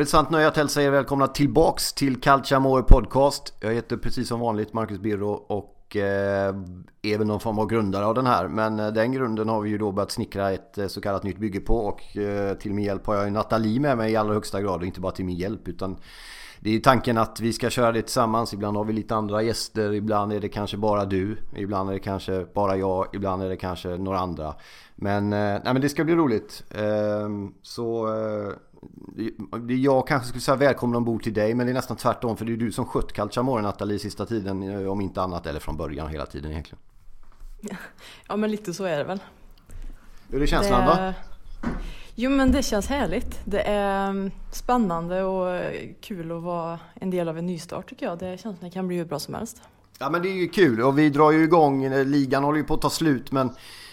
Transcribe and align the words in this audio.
Ett 0.00 0.08
sant 0.08 0.30
nöje 0.30 0.48
att 0.48 0.56
hälsa 0.56 0.82
er 0.82 0.90
välkomna 0.90 1.28
tillbaks 1.28 1.92
till 1.92 2.20
Calciamore 2.20 2.82
Podcast. 2.82 3.54
Jag 3.60 3.74
heter 3.74 3.96
precis 3.96 4.28
som 4.28 4.40
vanligt 4.40 4.72
Marcus 4.72 4.98
Birro 4.98 5.30
och 5.30 5.96
eh, 5.96 6.54
är 7.02 7.18
väl 7.18 7.26
någon 7.26 7.40
form 7.40 7.58
av 7.58 7.66
grundare 7.66 8.06
av 8.06 8.14
den 8.14 8.26
här. 8.26 8.48
Men 8.48 8.80
eh, 8.80 8.88
den 8.88 9.12
grunden 9.12 9.48
har 9.48 9.60
vi 9.60 9.70
ju 9.70 9.78
då 9.78 9.92
börjat 9.92 10.10
snickra 10.10 10.50
ett 10.50 10.78
eh, 10.78 10.86
så 10.86 11.00
kallat 11.00 11.22
nytt 11.22 11.38
bygge 11.38 11.60
på 11.60 11.76
och 11.76 12.16
eh, 12.16 12.54
till 12.54 12.74
min 12.74 12.84
hjälp 12.84 13.06
har 13.06 13.14
jag 13.14 13.24
ju 13.24 13.30
Nathalie 13.30 13.80
med 13.80 13.96
mig 13.96 14.12
i 14.12 14.16
allra 14.16 14.34
högsta 14.34 14.60
grad 14.60 14.80
och 14.80 14.86
inte 14.86 15.00
bara 15.00 15.12
till 15.12 15.24
min 15.24 15.36
hjälp 15.36 15.68
utan 15.68 15.96
det 16.60 16.70
är 16.70 16.74
ju 16.74 16.80
tanken 16.80 17.18
att 17.18 17.40
vi 17.40 17.52
ska 17.52 17.70
köra 17.70 17.92
det 17.92 18.02
tillsammans. 18.02 18.54
Ibland 18.54 18.76
har 18.76 18.84
vi 18.84 18.92
lite 18.92 19.14
andra 19.14 19.42
gäster, 19.42 19.92
ibland 19.92 20.32
är 20.32 20.40
det 20.40 20.48
kanske 20.48 20.76
bara 20.76 21.04
du, 21.04 21.36
ibland 21.56 21.90
är 21.90 21.94
det 21.94 22.00
kanske 22.00 22.46
bara 22.54 22.76
jag, 22.76 23.06
ibland 23.12 23.42
är 23.42 23.48
det 23.48 23.56
kanske 23.56 23.88
några 23.88 24.18
andra. 24.18 24.54
Men, 24.94 25.32
eh, 25.32 25.38
nej, 25.38 25.62
men 25.64 25.80
det 25.80 25.88
ska 25.88 26.04
bli 26.04 26.14
roligt. 26.14 26.64
Ehm, 26.70 27.54
så 27.62 28.06
eh, 28.06 28.52
jag 29.68 30.06
kanske 30.06 30.28
skulle 30.28 30.40
säga 30.40 30.56
välkommen 30.56 30.96
ombord 30.96 31.22
till 31.22 31.34
dig 31.34 31.54
men 31.54 31.66
det 31.66 31.72
är 31.72 31.74
nästan 31.74 31.96
tvärtom 31.96 32.36
för 32.36 32.44
det 32.44 32.52
är 32.52 32.56
du 32.56 32.72
som 32.72 32.84
skött 32.84 33.12
Calciamore 33.12 33.62
Nathalie 33.62 33.98
sista 33.98 34.26
tiden 34.26 34.62
eh, 34.62 34.90
om 34.92 35.00
inte 35.00 35.22
annat 35.22 35.46
eller 35.46 35.60
från 35.60 35.76
början 35.76 36.08
hela 36.08 36.26
tiden 36.26 36.50
egentligen. 36.50 36.78
Ja 38.28 38.36
men 38.36 38.50
lite 38.50 38.74
så 38.74 38.84
är 38.84 38.98
det 38.98 39.04
väl. 39.04 39.20
Hur 40.28 40.42
är 40.42 40.46
känslan 40.46 40.86
det... 40.86 41.14
Jo 42.14 42.30
men 42.30 42.52
det 42.52 42.62
känns 42.62 42.86
härligt. 42.86 43.40
Det 43.44 43.60
är 43.60 44.10
mm, 44.10 44.30
spännande 44.52 45.22
och 45.22 45.62
kul 46.00 46.32
att 46.32 46.42
vara 46.42 46.78
en 46.94 47.10
del 47.10 47.28
av 47.28 47.38
en 47.38 47.46
nystart 47.46 47.88
tycker 47.88 48.06
jag. 48.06 48.18
Det 48.18 48.40
känns 48.40 48.58
som 48.58 48.68
det 48.68 48.74
kan 48.74 48.88
bli 48.88 48.96
hur 48.96 49.04
bra 49.04 49.18
som 49.18 49.34
helst. 49.34 49.62
Ja 49.98 50.10
men 50.10 50.22
det 50.22 50.28
är 50.28 50.34
ju 50.34 50.48
kul 50.48 50.80
och 50.80 50.98
vi 50.98 51.10
drar 51.10 51.30
ju 51.30 51.44
igång, 51.44 51.84
eh, 51.84 52.04
ligan 52.04 52.44
håller 52.44 52.58
ju 52.58 52.64
på 52.64 52.74
att 52.74 52.82
ta 52.82 52.90
slut 52.90 53.32
men 53.32 53.50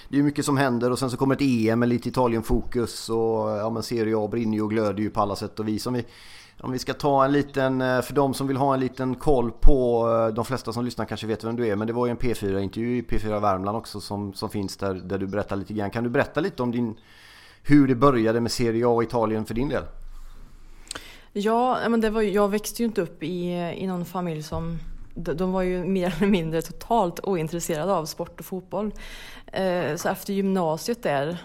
det 0.10 0.20
är 0.20 0.24
mycket 0.24 0.46
som 0.46 0.58
händer 0.58 0.92
och 0.92 1.00
sen 1.00 1.10
så 1.12 1.18
kommer 1.18 1.36
ett 1.36 1.42
EM 1.42 1.80
med 1.80 1.90
lite 1.90 2.10
Italien-fokus 2.10 3.10
och 3.10 3.50
ja 3.50 3.70
men 3.70 3.84
Serie 3.84 4.18
A 4.18 4.28
brinner 4.28 4.58
ju 4.58 4.62
och 4.64 4.70
glöder 4.70 5.04
ju 5.04 5.10
på 5.10 5.22
alla 5.22 5.36
sätt 5.36 5.60
och 5.60 5.68
vis. 5.68 5.88
Om 5.88 5.94
vi, 5.94 6.06
om 6.62 6.72
vi 6.72 6.80
ska 6.80 6.94
ta 6.94 7.26
en 7.26 7.32
liten, 7.32 7.82
eh, 7.82 8.02
för 8.02 8.14
de 8.14 8.34
som 8.34 8.48
vill 8.48 8.58
ha 8.58 8.74
en 8.74 8.80
liten 8.80 9.16
koll 9.16 9.52
på, 9.52 10.10
eh, 10.30 10.34
de 10.34 10.46
flesta 10.46 10.74
som 10.74 10.86
lyssnar 10.86 11.06
kanske 11.06 11.28
vet 11.28 11.44
vem 11.44 11.56
du 11.56 11.68
är 11.68 11.76
men 11.76 11.88
det 11.88 11.94
var 11.94 12.06
ju 12.06 12.12
en 12.12 12.18
P4-intervju 12.18 12.98
i 12.98 13.02
P4 13.02 13.40
Värmland 13.40 13.78
också 13.78 14.00
som, 14.02 14.34
som 14.34 14.50
finns 14.50 14.78
där, 14.78 14.94
där 14.94 15.18
du 15.18 15.28
berättar 15.28 15.56
lite 15.56 15.74
grann. 15.74 15.90
Kan 15.90 16.04
du 16.04 16.10
berätta 16.10 16.40
lite 16.42 16.64
om 16.64 16.72
din, 16.72 16.96
hur 17.64 17.88
det 17.88 17.96
började 17.96 18.42
med 18.42 18.52
Serie 18.52 18.86
A 18.88 18.90
och 18.90 19.04
Italien 19.04 19.46
för 19.46 19.54
din 19.54 19.70
del? 19.70 19.84
Ja, 21.34 21.80
men 21.90 22.02
det 22.02 22.10
var, 22.10 22.22
ju- 22.22 22.32
jag 22.32 22.48
växte 22.50 22.82
ju 22.82 22.86
inte 22.88 23.02
upp 23.02 23.24
i, 23.24 23.52
i 23.78 23.88
någon 23.88 24.06
familj 24.06 24.44
som 24.44 24.78
de 25.18 25.52
var 25.52 25.62
ju 25.62 25.84
mer 25.84 26.16
eller 26.18 26.28
mindre 26.28 26.62
totalt 26.62 27.20
ointresserade 27.24 27.94
av 27.94 28.06
sport 28.06 28.40
och 28.40 28.46
fotboll. 28.46 28.94
Eh, 29.46 29.96
så 29.96 30.10
efter 30.10 30.34
gymnasiet 30.34 31.04
där, 31.04 31.38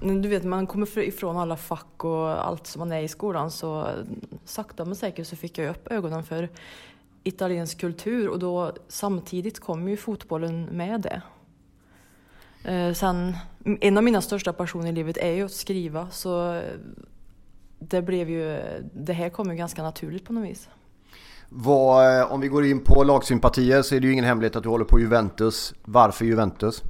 du 0.00 0.28
vet 0.28 0.44
man 0.44 0.66
kommer 0.66 0.98
ifrån 0.98 1.36
alla 1.36 1.56
fack 1.56 2.04
och 2.04 2.46
allt 2.46 2.66
som 2.66 2.80
man 2.80 2.92
är 2.92 3.02
i 3.02 3.08
skolan 3.08 3.50
så 3.50 3.88
sakta 4.44 4.84
men 4.84 4.96
säkert 4.96 5.26
så 5.26 5.36
fick 5.36 5.58
jag 5.58 5.70
upp 5.70 5.92
ögonen 5.92 6.24
för 6.24 6.48
italiensk 7.22 7.80
kultur 7.80 8.28
och 8.28 8.38
då 8.38 8.72
samtidigt 8.88 9.60
kom 9.60 9.88
ju 9.88 9.96
fotbollen 9.96 10.64
med 10.64 11.00
det. 11.00 11.22
Eh, 12.70 12.92
sen, 12.92 13.36
en 13.80 13.96
av 13.96 14.04
mina 14.04 14.20
största 14.20 14.52
passioner 14.52 14.88
i 14.88 14.92
livet 14.92 15.16
är 15.16 15.32
ju 15.32 15.44
att 15.44 15.52
skriva 15.52 16.10
så 16.10 16.62
det 17.78 18.02
blev 18.02 18.30
ju, 18.30 18.60
det 18.94 19.12
här 19.12 19.30
kom 19.30 19.50
ju 19.50 19.56
ganska 19.56 19.82
naturligt 19.82 20.24
på 20.24 20.32
något 20.32 20.50
vis. 20.50 20.68
Vad, 21.48 22.20
eh, 22.20 22.32
om 22.32 22.40
vi 22.40 22.48
går 22.48 22.64
in 22.64 22.80
på 22.80 23.04
lagsympatier 23.04 23.82
så 23.82 23.94
är 23.94 24.00
det 24.00 24.06
ju 24.06 24.12
ingen 24.12 24.24
hemlighet 24.24 24.56
att 24.56 24.62
du 24.62 24.68
håller 24.68 24.84
på 24.84 25.00
Juventus. 25.00 25.74
Varför 25.84 26.24
Juventus? 26.24 26.82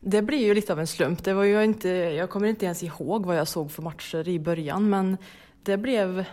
Det 0.00 0.22
blir 0.22 0.46
ju 0.46 0.54
lite 0.54 0.72
av 0.72 0.80
en 0.80 0.86
slump. 0.86 1.24
Det 1.24 1.34
var 1.34 1.44
ju 1.44 1.64
inte, 1.64 1.88
jag 1.88 2.30
kommer 2.30 2.48
inte 2.48 2.64
ens 2.64 2.82
ihåg 2.82 3.26
vad 3.26 3.36
jag 3.36 3.48
såg 3.48 3.70
för 3.70 3.82
matcher 3.82 4.28
i 4.28 4.38
början 4.38 4.90
men 4.90 5.16
det 5.62 5.76
blev 5.76 6.24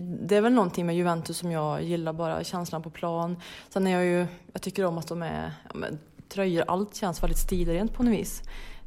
det 0.00 0.36
är 0.36 0.40
väl 0.40 0.52
någonting 0.52 0.86
med 0.86 0.96
Juventus 0.96 1.38
som 1.38 1.50
jag 1.50 1.82
gillar, 1.82 2.12
bara 2.12 2.44
känslan 2.44 2.82
på 2.82 2.90
plan. 2.90 3.36
Sen 3.68 3.86
är 3.86 3.90
jag 3.90 4.04
ju, 4.04 4.26
jag 4.52 4.62
tycker 4.62 4.84
om 4.84 4.98
att 4.98 5.08
de 5.08 5.22
är, 5.22 5.52
ja, 5.68 5.70
men, 5.74 5.98
tröjor, 6.28 6.64
allt 6.68 6.94
känns 6.94 7.22
väldigt 7.22 7.38
stilrent 7.38 7.94
på 7.94 8.02
något 8.02 8.12
vis. 8.12 8.42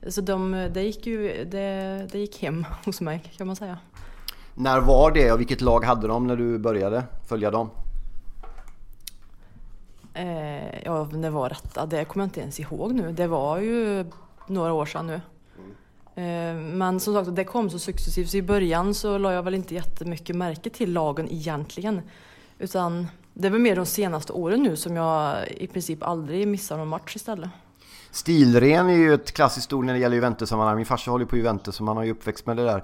Så 0.08 0.22
de, 0.22 0.70
det 0.74 0.82
gick 0.82 1.08
ju, 1.08 1.46
det, 1.46 2.08
det 2.12 2.20
gick 2.20 2.42
hem 2.42 2.66
hos 2.86 3.02
mig 3.02 3.24
kan 3.38 3.48
man 3.48 3.56
säga. 3.56 3.78
När 4.58 4.80
var 4.80 5.12
det 5.12 5.32
och 5.32 5.40
vilket 5.40 5.62
lag 5.62 5.86
hade 5.86 6.08
de 6.08 6.28
när 6.28 6.36
du 6.36 6.58
började 6.58 7.04
följa 7.28 7.52
dem? 7.52 7.70
Eh, 10.14 10.84
ja, 10.84 11.10
det 11.14 11.30
var 11.30 11.50
detta, 11.50 11.86
det 11.86 12.06
kommer 12.06 12.24
jag 12.24 12.28
inte 12.28 12.40
ens 12.40 12.60
ihåg 12.60 12.94
nu. 12.94 13.12
Det 13.12 13.28
var 13.28 13.58
ju 13.58 14.06
några 14.48 14.74
år 14.74 14.86
sedan 14.86 15.08
nu. 15.08 15.22
Eh, 16.24 16.56
men 16.56 17.00
som 17.00 17.14
sagt, 17.14 17.36
det 17.36 17.44
kom 17.44 17.70
så 17.70 17.80
successivt. 17.80 18.30
Så 18.30 18.38
i 18.38 18.42
början 18.42 18.94
så 18.94 19.18
la 19.18 19.34
jag 19.34 19.44
väl 19.44 19.54
inte 19.54 19.76
jättemycket 19.76 20.36
märke 20.36 20.70
till 20.70 20.94
lagen 20.94 21.28
egentligen. 21.32 22.02
Utan 22.60 23.08
det 23.34 23.48
är 23.48 23.52
väl 23.52 23.62
mer 23.62 23.76
de 23.76 23.86
senaste 23.86 24.34
åren 24.34 24.64
nu 24.64 24.76
som 24.76 24.96
jag 24.96 25.48
i 25.48 25.68
princip 25.68 26.04
aldrig 26.04 26.48
missar 26.48 26.78
någon 26.78 26.88
match 26.88 27.16
istället. 27.16 27.50
Stilren 28.16 28.90
är 28.90 28.94
ju 28.94 29.14
ett 29.14 29.32
klassiskt 29.32 29.74
ord 29.74 29.86
när 29.86 29.94
det 29.94 30.00
gäller 30.00 30.16
Juventus-sammanhang. 30.16 30.76
Min 30.76 30.86
farsa 30.86 31.12
håller 31.12 31.26
på 31.26 31.38
Juventus 31.38 31.80
och 31.80 31.86
man 31.86 31.98
har 31.98 32.04
ju 32.04 32.12
uppväxt 32.12 32.46
med 32.46 32.58
det 32.58 32.64
där. 32.64 32.84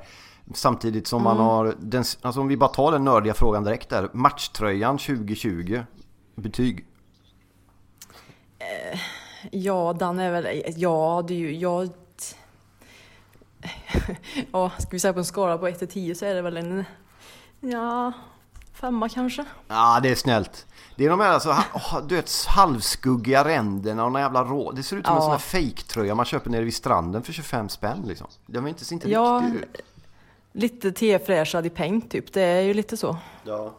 Samtidigt 0.53 1.07
som 1.07 1.23
man 1.23 1.37
har, 1.37 1.75
den, 1.79 2.03
alltså 2.21 2.41
om 2.41 2.47
vi 2.47 2.57
bara 2.57 2.69
tar 2.69 2.91
den 2.91 3.03
nördiga 3.03 3.33
frågan 3.33 3.63
direkt 3.63 3.89
där. 3.89 4.09
Matchtröjan 4.13 4.97
2020, 4.97 5.83
betyg? 6.35 6.85
Ja, 9.51 9.95
den 9.99 10.19
är 10.19 10.31
väl, 10.31 10.63
ja 10.75 11.23
det 11.27 11.33
är 11.33 11.37
ju, 11.37 11.55
jag... 11.55 11.89
Ja, 14.51 14.71
ska 14.77 14.89
vi 14.91 14.99
säga 14.99 15.13
på 15.13 15.19
en 15.19 15.25
skala 15.25 15.57
på 15.57 15.67
1 15.67 15.79
till 15.79 15.87
10 15.87 16.15
så 16.15 16.25
är 16.25 16.35
det 16.35 16.41
väl 16.41 16.57
en, 16.57 16.85
ja, 17.59 18.11
femma 18.73 19.09
kanske. 19.09 19.45
Ja, 19.67 19.99
det 20.03 20.09
är 20.09 20.15
snällt. 20.15 20.65
Det 20.95 21.05
är 21.05 21.09
de 21.09 21.19
här 21.19 21.29
alltså, 21.31 21.55
du 22.07 22.15
vet, 22.15 22.45
halvskuggiga 22.47 23.43
ränderna 23.45 24.05
och 24.05 24.11
några 24.11 24.23
jävla 24.25 24.43
rå... 24.43 24.71
Det 24.71 24.83
ser 24.83 24.97
ut 24.97 25.05
som 25.05 25.15
en 25.15 25.21
Ja. 25.21 25.21
sån 25.21 25.31
här 25.31 25.37
fake-tröja 25.39 26.15
man 26.15 26.25
köper 26.25 26.49
nere 26.49 26.63
vid 26.63 26.73
stranden 26.75 27.23
för 27.23 27.33
25 27.33 27.69
spänn 27.69 28.03
liksom. 28.07 28.27
Den 28.45 28.67
inte, 28.67 28.85
ser 28.85 28.93
inte 28.93 29.09
Ja. 29.11 29.41
riktig 29.45 29.59
ut. 29.61 29.81
Lite 30.53 30.91
tefräschad 30.91 31.65
i 31.65 31.69
peng 31.69 32.01
typ, 32.01 32.33
det 32.33 32.41
är 32.41 32.61
ju 32.61 32.73
lite 32.73 32.97
så. 32.97 33.17
Ja. 33.43 33.73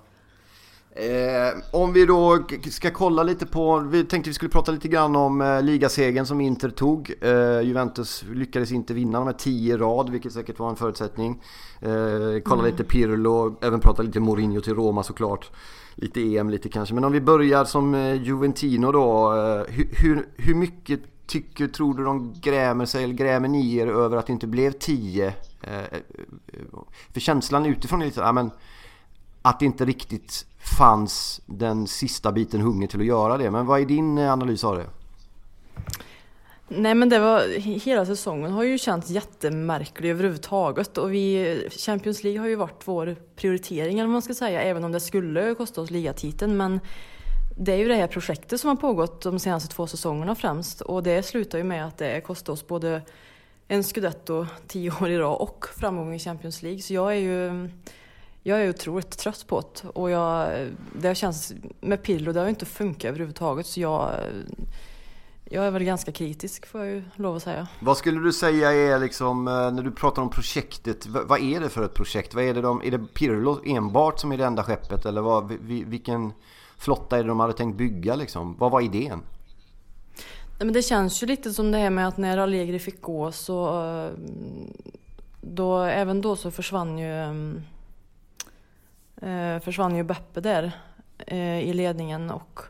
Eh, 0.94 1.59
om 1.71 1.93
vi 1.93 2.06
då 2.06 2.44
ska 2.71 2.91
kolla 2.91 3.23
lite 3.23 3.47
på, 3.47 3.79
vi 3.79 4.05
tänkte 4.05 4.31
vi 4.31 4.35
skulle 4.35 4.49
prata 4.50 4.73
lite 4.73 4.89
grann 4.89 5.17
om 5.17 5.41
eh, 5.41 5.62
ligasegern 5.62 6.27
som 6.27 6.41
Inter 6.41 6.71
tog. 6.71 7.12
Eh, 7.21 7.61
Juventus 7.61 8.25
lyckades 8.35 8.73
inte 8.73 8.94
vinna 8.94 9.19
de 9.19 9.27
här 9.27 9.35
10 9.35 9.75
i 9.75 9.77
rad, 9.77 10.11
vilket 10.11 10.33
säkert 10.33 10.59
var 10.59 10.71
en 10.71 10.77
förutsättning. 10.77 11.43
Eh, 11.81 12.43
kolla 12.44 12.62
lite 12.62 12.85
Pirlo, 12.85 13.56
även 13.61 13.81
prata 13.81 14.03
lite 14.03 14.21
Mourinho 14.21 14.61
till 14.61 14.75
Roma 14.75 15.03
såklart. 15.03 15.50
lite 15.94 16.37
EM 16.37 16.50
lite 16.50 16.69
kanske. 16.69 16.95
Men 16.95 17.05
om 17.05 17.12
vi 17.12 17.21
börjar 17.21 17.65
som 17.65 17.95
eh, 17.95 18.23
Juventino 18.23 18.93
då. 18.93 19.33
Eh, 19.33 19.75
hur, 19.75 19.88
hur, 19.93 20.29
hur 20.37 20.55
mycket 20.55 21.00
tycker, 21.27 21.69
tror 21.69 21.95
du 21.95 22.05
de 22.05 22.35
grämer 22.41 22.87
sig, 22.87 23.05
eller 23.05 23.15
grämer 23.15 23.49
ni 23.49 23.77
er 23.77 23.87
över 23.87 24.17
att 24.17 24.27
det 24.27 24.33
inte 24.33 24.47
blev 24.47 24.73
10? 24.73 25.35
För 27.12 27.21
känslan 27.21 27.67
utifrån 27.67 28.03
är 28.03 28.06
lite 28.06 28.21
ja, 28.21 28.33
men 28.33 28.50
att 29.43 29.61
det 29.61 29.67
inte 29.67 29.85
riktigt 29.85 30.47
fanns 30.79 31.41
den 31.47 31.87
sista 31.87 32.33
biten 32.33 32.61
hunger 32.61 32.87
till 32.87 33.00
att 33.00 33.06
göra 33.06 33.39
det. 33.39 33.50
Men 33.50 33.67
vad 33.67 33.81
är 33.81 33.85
din 33.85 34.19
eh, 34.19 34.33
analys 34.33 34.65
av 34.65 34.77
det? 34.77 34.87
Nej 36.69 36.94
men 36.94 37.09
det 37.09 37.19
var, 37.19 37.59
hela 37.59 38.06
säsongen 38.06 38.53
har 38.53 38.62
ju 38.62 38.79
känts 38.79 39.11
jättemärklig 39.11 40.11
överhuvudtaget 40.11 40.99
och 40.99 41.12
vi, 41.12 41.69
Champions 41.71 42.25
League 42.25 42.41
har 42.41 42.49
ju 42.49 42.56
varit 42.56 42.83
vår 42.85 43.17
prioritering 43.37 43.99
eller 43.99 44.06
vad 44.06 44.12
man 44.12 44.23
ska 44.23 44.35
säga, 44.35 44.62
även 44.62 44.85
om 44.85 44.93
det 44.93 45.00
skulle 45.00 45.55
kosta 45.55 45.81
oss 45.81 45.91
ligatiteln. 45.91 46.56
Men 46.56 46.81
det 47.59 47.73
är 47.73 47.77
ju 47.77 47.88
det 47.88 47.95
här 47.95 48.06
projektet 48.06 48.61
som 48.61 48.69
har 48.69 48.77
pågått 48.77 49.23
de 49.23 49.38
senaste 49.38 49.75
två 49.75 49.87
säsongerna 49.87 50.35
främst 50.35 50.81
och 50.81 51.03
det 51.03 51.23
slutar 51.23 51.59
ju 51.59 51.65
med 51.65 51.87
att 51.87 51.99
det 51.99 52.21
kostar 52.21 52.53
oss 52.53 52.67
både 52.67 53.03
en 53.69 53.85
scudetto 53.85 54.47
tio 54.67 54.93
år 55.00 55.11
i 55.11 55.19
rad 55.19 55.37
och 55.41 55.67
framgång 55.77 56.15
i 56.15 56.19
Champions 56.19 56.62
League. 56.62 56.83
Så 56.83 56.95
jag 56.95 57.12
är 57.12 57.21
ju 57.21 57.69
jag 58.43 58.62
är 58.62 58.71
otroligt 58.71 59.19
trött 59.19 59.47
på 59.47 59.61
det 59.61 59.89
och 59.89 60.11
jag, 60.11 60.50
det 60.93 61.15
känns 61.15 61.53
med 61.81 62.03
Pirlo, 62.03 62.33
det 62.33 62.41
har 62.41 62.49
inte 62.49 62.67
funkat 62.67 63.09
överhuvudtaget 63.09 63.67
så 63.67 63.81
jag 63.81 64.11
jag 65.53 65.67
är 65.67 65.71
väl 65.71 65.85
ganska 65.85 66.12
kritisk 66.12 66.67
får 66.67 66.81
jag 66.81 66.91
ju 66.91 67.03
lov 67.17 67.37
att 67.37 67.43
säga. 67.43 67.69
Vad 67.81 67.97
skulle 67.97 68.21
du 68.21 68.33
säga 68.33 68.73
är 68.73 68.99
liksom, 68.99 69.49
eh, 69.49 69.71
när 69.71 69.83
du 69.83 69.91
pratar 69.91 70.23
om 70.23 70.31
projektet, 70.31 71.06
vad 71.06 71.41
är 71.41 71.61
det 71.61 71.69
för 71.69 71.85
ett 71.85 71.94
projekt? 71.94 72.35
Vad 72.35 72.44
är, 72.44 72.55
det 72.55 72.61
de, 72.61 72.83
är 72.85 72.91
det 72.91 72.99
Pirlo 72.99 73.61
enbart 73.65 74.21
som 74.21 74.33
är 74.33 74.39
det 74.39 74.45
enda 74.45 74.62
skeppet 74.62 75.06
eller 75.06 75.21
vad, 75.21 75.53
vilken 75.62 76.33
flotta 76.77 77.19
är 77.19 77.23
det 77.23 77.29
de 77.29 77.41
hade 77.41 77.53
tänkt 77.53 77.77
bygga 77.77 78.15
liksom? 78.15 78.56
Vad 78.59 78.71
var 78.71 78.81
idén? 78.81 79.23
Nej, 80.59 80.67
men 80.67 80.73
det 80.73 80.83
känns 80.83 81.23
ju 81.23 81.27
lite 81.27 81.53
som 81.53 81.73
det 81.73 81.79
här 81.79 81.91
med 81.91 82.09
att 82.09 82.17
när 82.17 82.38
Allegri 82.38 82.79
fick 82.79 83.03
gå 83.03 83.33
så 83.33 83.85
eh, 83.85 84.11
då, 85.41 85.79
även 85.79 86.21
då 86.21 86.37
så 86.37 86.50
försvann 86.50 86.99
ju 86.99 87.12
eh, 89.23 89.61
försvann 89.61 89.97
ju 89.97 90.03
Beppe 90.03 90.41
där 90.41 90.73
eh, 91.19 91.61
i 91.61 91.73
ledningen 91.73 92.31
och 92.31 92.61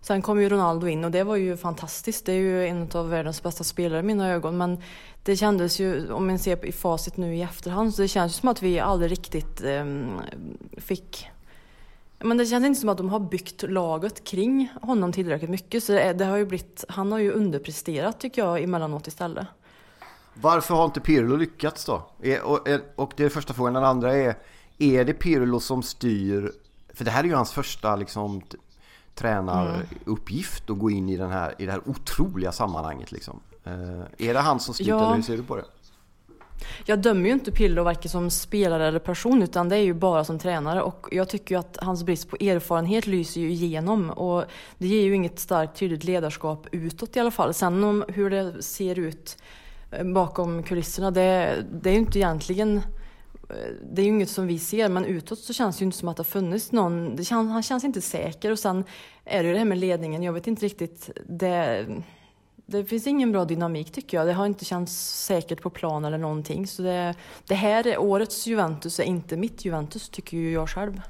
Sen 0.00 0.22
kom 0.22 0.40
ju 0.40 0.48
Ronaldo 0.48 0.86
in 0.86 1.04
och 1.04 1.10
det 1.10 1.24
var 1.24 1.36
ju 1.36 1.56
fantastiskt. 1.56 2.26
Det 2.26 2.32
är 2.32 2.36
ju 2.36 2.66
en 2.66 2.90
av 2.94 3.10
världens 3.10 3.42
bästa 3.42 3.64
spelare 3.64 4.00
i 4.00 4.02
mina 4.02 4.28
ögon. 4.28 4.56
Men 4.56 4.82
det 5.22 5.36
kändes 5.36 5.80
ju, 5.80 6.12
om 6.12 6.26
man 6.26 6.38
ser 6.38 6.66
i 6.66 6.72
facit 6.72 7.16
nu 7.16 7.36
i 7.36 7.42
efterhand, 7.42 7.94
så 7.94 8.02
det 8.02 8.08
känns 8.08 8.36
som 8.36 8.48
att 8.48 8.62
vi 8.62 8.80
aldrig 8.80 9.10
riktigt 9.10 9.62
eh, 9.62 9.84
fick 10.76 11.28
men 12.18 12.36
det 12.36 12.46
känns 12.46 12.66
inte 12.66 12.80
som 12.80 12.88
att 12.88 12.96
de 12.96 13.08
har 13.08 13.20
byggt 13.20 13.62
laget 13.62 14.24
kring 14.24 14.68
honom 14.82 15.12
tillräckligt 15.12 15.50
mycket. 15.50 15.84
Så 15.84 15.92
det, 15.92 16.12
det 16.12 16.24
har 16.24 16.36
ju 16.36 16.46
blivit, 16.46 16.84
han 16.88 17.12
har 17.12 17.18
ju 17.18 17.32
underpresterat 17.32 18.20
tycker 18.20 18.42
jag 18.42 18.62
emellanåt 18.62 19.06
istället. 19.06 19.46
Varför 20.34 20.74
har 20.74 20.84
inte 20.84 21.00
Pirlo 21.00 21.36
lyckats 21.36 21.84
då? 21.84 22.10
Eh, 22.22 22.40
och, 22.40 22.68
eh, 22.68 22.80
och 22.96 23.12
det 23.16 23.24
är 23.24 23.28
första 23.28 23.54
frågan. 23.54 23.74
Den 23.74 23.84
andra 23.84 24.14
är, 24.14 24.36
är 24.78 25.04
det 25.04 25.12
Pirlo 25.12 25.60
som 25.60 25.82
styr? 25.82 26.52
För 26.94 27.04
det 27.04 27.10
här 27.10 27.24
är 27.24 27.28
ju 27.28 27.34
hans 27.34 27.52
första 27.52 27.96
liksom, 27.96 28.42
tränaruppgift 29.14 30.70
att 30.70 30.78
gå 30.78 30.90
in 30.90 31.08
i, 31.08 31.16
den 31.16 31.30
här, 31.30 31.54
i 31.58 31.66
det 31.66 31.72
här 31.72 31.88
otroliga 31.88 32.52
sammanhanget. 32.52 33.12
Liksom. 33.12 33.40
Eh, 33.64 34.28
är 34.28 34.34
det 34.34 34.40
han 34.40 34.60
som 34.60 34.74
styr 34.74 34.88
ja. 34.88 35.04
eller 35.04 35.16
hur 35.16 35.22
ser 35.22 35.36
du 35.36 35.42
på 35.42 35.56
det? 35.56 35.64
Jag 36.84 36.98
dömer 36.98 37.26
ju 37.26 37.32
inte 37.32 37.52
Pillo 37.52 37.82
varken 37.82 38.10
som 38.10 38.30
spelare 38.30 38.88
eller 38.88 38.98
person 38.98 39.42
utan 39.42 39.68
det 39.68 39.76
är 39.76 39.80
ju 39.80 39.94
bara 39.94 40.24
som 40.24 40.38
tränare 40.38 40.82
och 40.82 41.08
jag 41.12 41.28
tycker 41.28 41.54
ju 41.54 41.58
att 41.58 41.78
hans 41.80 42.04
brist 42.04 42.30
på 42.30 42.36
erfarenhet 42.36 43.06
lyser 43.06 43.40
ju 43.40 43.50
igenom 43.50 44.10
och 44.10 44.44
det 44.78 44.86
ger 44.86 45.02
ju 45.02 45.14
inget 45.14 45.38
starkt 45.38 45.76
tydligt 45.76 46.04
ledarskap 46.04 46.66
utåt 46.72 47.16
i 47.16 47.20
alla 47.20 47.30
fall. 47.30 47.54
Sen 47.54 47.84
om 47.84 48.04
hur 48.08 48.30
det 48.30 48.62
ser 48.62 48.98
ut 48.98 49.36
eh, 49.90 50.04
bakom 50.04 50.62
kulisserna 50.62 51.10
det, 51.10 51.64
det 51.72 51.90
är 51.90 51.94
ju 51.94 52.00
inte 52.00 52.18
egentligen 52.18 52.82
det 53.92 54.02
är 54.02 54.04
ju 54.04 54.10
inget 54.10 54.30
som 54.30 54.46
vi 54.46 54.58
ser, 54.58 54.88
men 54.88 55.04
utåt 55.04 55.38
så 55.38 55.52
känns 55.52 55.76
det 55.76 55.82
ju 55.82 55.84
inte 55.86 55.98
som 55.98 56.08
att 56.08 56.16
det 56.16 56.20
har 56.20 56.24
funnits 56.24 56.72
någon. 56.72 57.16
Det 57.16 57.24
känns, 57.24 57.50
han 57.50 57.62
känns 57.62 57.84
inte 57.84 58.00
säker 58.00 58.50
och 58.50 58.58
sen 58.58 58.84
är 59.24 59.42
det 59.42 59.46
ju 59.46 59.52
det 59.52 59.58
här 59.58 59.66
med 59.66 59.78
ledningen. 59.78 60.22
Jag 60.22 60.32
vet 60.32 60.46
inte 60.46 60.64
riktigt. 60.64 61.10
Det, 61.28 61.86
det 62.66 62.84
finns 62.84 63.06
ingen 63.06 63.32
bra 63.32 63.44
dynamik 63.44 63.92
tycker 63.92 64.16
jag. 64.16 64.26
Det 64.26 64.32
har 64.32 64.46
inte 64.46 64.64
känts 64.64 65.24
säkert 65.26 65.62
på 65.62 65.70
plan 65.70 66.04
eller 66.04 66.18
någonting. 66.18 66.66
Så 66.66 66.82
det, 66.82 67.14
det 67.46 67.54
här 67.54 67.98
årets 67.98 68.46
Juventus 68.46 69.00
är 69.00 69.04
inte 69.04 69.36
mitt 69.36 69.64
Juventus 69.64 70.08
tycker 70.08 70.36
ju 70.36 70.52
jag 70.52 70.68
själv. 70.68 71.00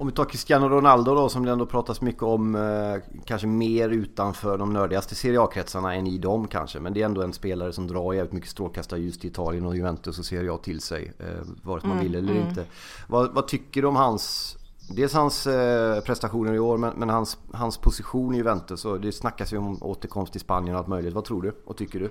Om 0.00 0.06
vi 0.06 0.12
tar 0.12 0.24
Cristiano 0.24 0.68
Ronaldo 0.68 1.14
då 1.14 1.28
som 1.28 1.44
det 1.44 1.52
ändå 1.52 1.66
pratas 1.66 2.00
mycket 2.00 2.22
om 2.22 2.54
eh, 2.54 3.20
Kanske 3.24 3.46
mer 3.46 3.88
utanför 3.88 4.58
de 4.58 4.72
nördigaste 4.72 5.14
Serie 5.14 5.40
A-kretsarna 5.40 5.94
än 5.94 6.06
i 6.06 6.18
dem 6.18 6.48
kanske. 6.48 6.80
Men 6.80 6.94
det 6.94 7.02
är 7.02 7.04
ändå 7.04 7.22
en 7.22 7.32
spelare 7.32 7.72
som 7.72 7.86
drar 7.86 8.12
jävligt 8.12 8.32
mycket 8.32 8.50
strålkastarljus 8.50 9.18
till 9.18 9.30
Italien 9.30 9.66
och 9.66 9.76
Juventus 9.76 10.18
och 10.18 10.24
Serie 10.24 10.52
A 10.52 10.58
till 10.62 10.80
sig 10.80 11.12
eh, 11.18 11.26
Vare 11.62 11.80
sig 11.80 11.88
man 11.88 11.98
mm, 11.98 12.12
vill 12.12 12.14
eller 12.14 12.32
mm. 12.32 12.48
inte. 12.48 12.64
Vad, 13.06 13.34
vad, 13.34 13.48
tycker 13.48 13.82
du 13.82 13.88
om 13.88 13.96
hans 13.96 14.54
Dels 14.96 15.12
hans 15.12 15.46
eh, 15.46 16.00
prestationer 16.00 16.54
i 16.54 16.58
år 16.58 16.76
men, 16.76 16.92
men, 16.96 17.08
hans, 17.08 17.38
hans 17.52 17.78
position 17.78 18.34
i 18.34 18.36
Juventus? 18.36 18.84
Och 18.84 19.00
det 19.00 19.12
snackas 19.12 19.52
ju 19.52 19.56
om 19.56 19.82
återkomst 19.82 20.32
till 20.32 20.40
Spanien 20.40 20.74
och 20.74 20.78
allt 20.78 20.88
möjligt. 20.88 21.14
Vad 21.14 21.24
tror 21.24 21.42
du? 21.42 21.54
Och 21.64 21.76
tycker 21.76 22.00
du? 22.00 22.10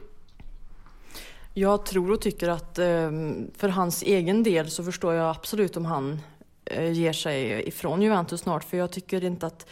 Jag 1.54 1.86
tror 1.86 2.12
och 2.12 2.22
tycker 2.22 2.50
att 2.50 2.80
eh, 2.80 3.12
för 3.58 3.68
hans 3.70 4.04
egen 4.04 4.44
del 4.44 4.70
så 4.70 4.84
förstår 4.84 5.14
jag 5.14 5.30
absolut 5.30 5.78
om 5.78 5.86
han 5.86 6.20
Eh, 6.72 6.92
ger 6.92 7.14
sig 7.14 7.68
ifrån 7.68 8.02
Juventus 8.02 8.42
snart 8.42 8.64
för 8.64 8.78
jag 8.78 8.92
tycker 8.92 9.24
inte 9.24 9.48
att 9.48 9.66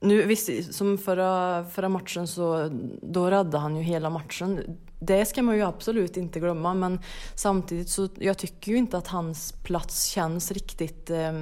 nu 0.00 0.22
visst, 0.22 0.74
som 0.74 0.98
förra, 0.98 1.64
förra 1.64 1.88
matchen 1.88 2.26
så 2.26 2.70
då 3.02 3.30
räddade 3.30 3.58
han 3.58 3.76
ju 3.76 3.82
hela 3.82 4.10
matchen. 4.10 4.78
Det 4.98 5.24
ska 5.24 5.42
man 5.42 5.56
ju 5.56 5.62
absolut 5.62 6.16
inte 6.16 6.40
glömma 6.40 6.74
men 6.74 7.00
samtidigt 7.34 7.88
så 7.88 8.08
jag 8.18 8.38
tycker 8.38 8.72
ju 8.72 8.78
inte 8.78 8.98
att 8.98 9.06
hans 9.06 9.52
plats 9.52 10.04
känns 10.04 10.52
riktigt... 10.52 11.10
Eh, 11.10 11.32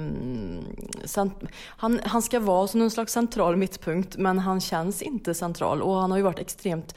han, 1.57 1.99
han 2.03 2.21
ska 2.21 2.39
vara 2.39 2.67
som 2.67 2.79
någon 2.79 2.91
slags 2.91 3.13
central 3.13 3.55
mittpunkt 3.55 4.17
men 4.17 4.39
han 4.39 4.61
känns 4.61 5.01
inte 5.01 5.33
central 5.33 5.81
och 5.81 5.95
han 5.95 6.11
har 6.11 6.17
ju 6.17 6.23
varit 6.23 6.39
extremt 6.39 6.95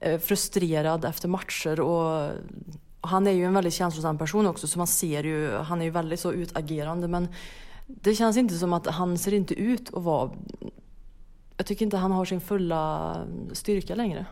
eh, 0.00 0.20
frustrerad 0.20 1.04
efter 1.04 1.28
matcher 1.28 1.80
och 1.80 2.30
han 3.00 3.26
är 3.26 3.30
ju 3.30 3.44
en 3.44 3.54
väldigt 3.54 3.74
känslosam 3.74 4.18
person 4.18 4.46
också 4.46 4.66
så 4.66 4.78
man 4.78 4.86
ser 4.86 5.24
ju, 5.24 5.56
han 5.56 5.80
är 5.80 5.84
ju 5.84 5.90
väldigt 5.90 6.20
så 6.20 6.32
utagerande 6.32 7.08
men 7.08 7.28
det 7.86 8.14
känns 8.14 8.36
inte 8.36 8.54
som 8.54 8.72
att 8.72 8.86
han 8.86 9.18
ser 9.18 9.34
inte 9.34 9.54
ut 9.54 9.94
att 9.94 10.02
vara... 10.02 10.30
Jag 11.56 11.66
tycker 11.66 11.84
inte 11.84 11.96
han 11.96 12.12
har 12.12 12.24
sin 12.24 12.40
fulla 12.40 13.16
styrka 13.52 13.94
längre. 13.94 14.26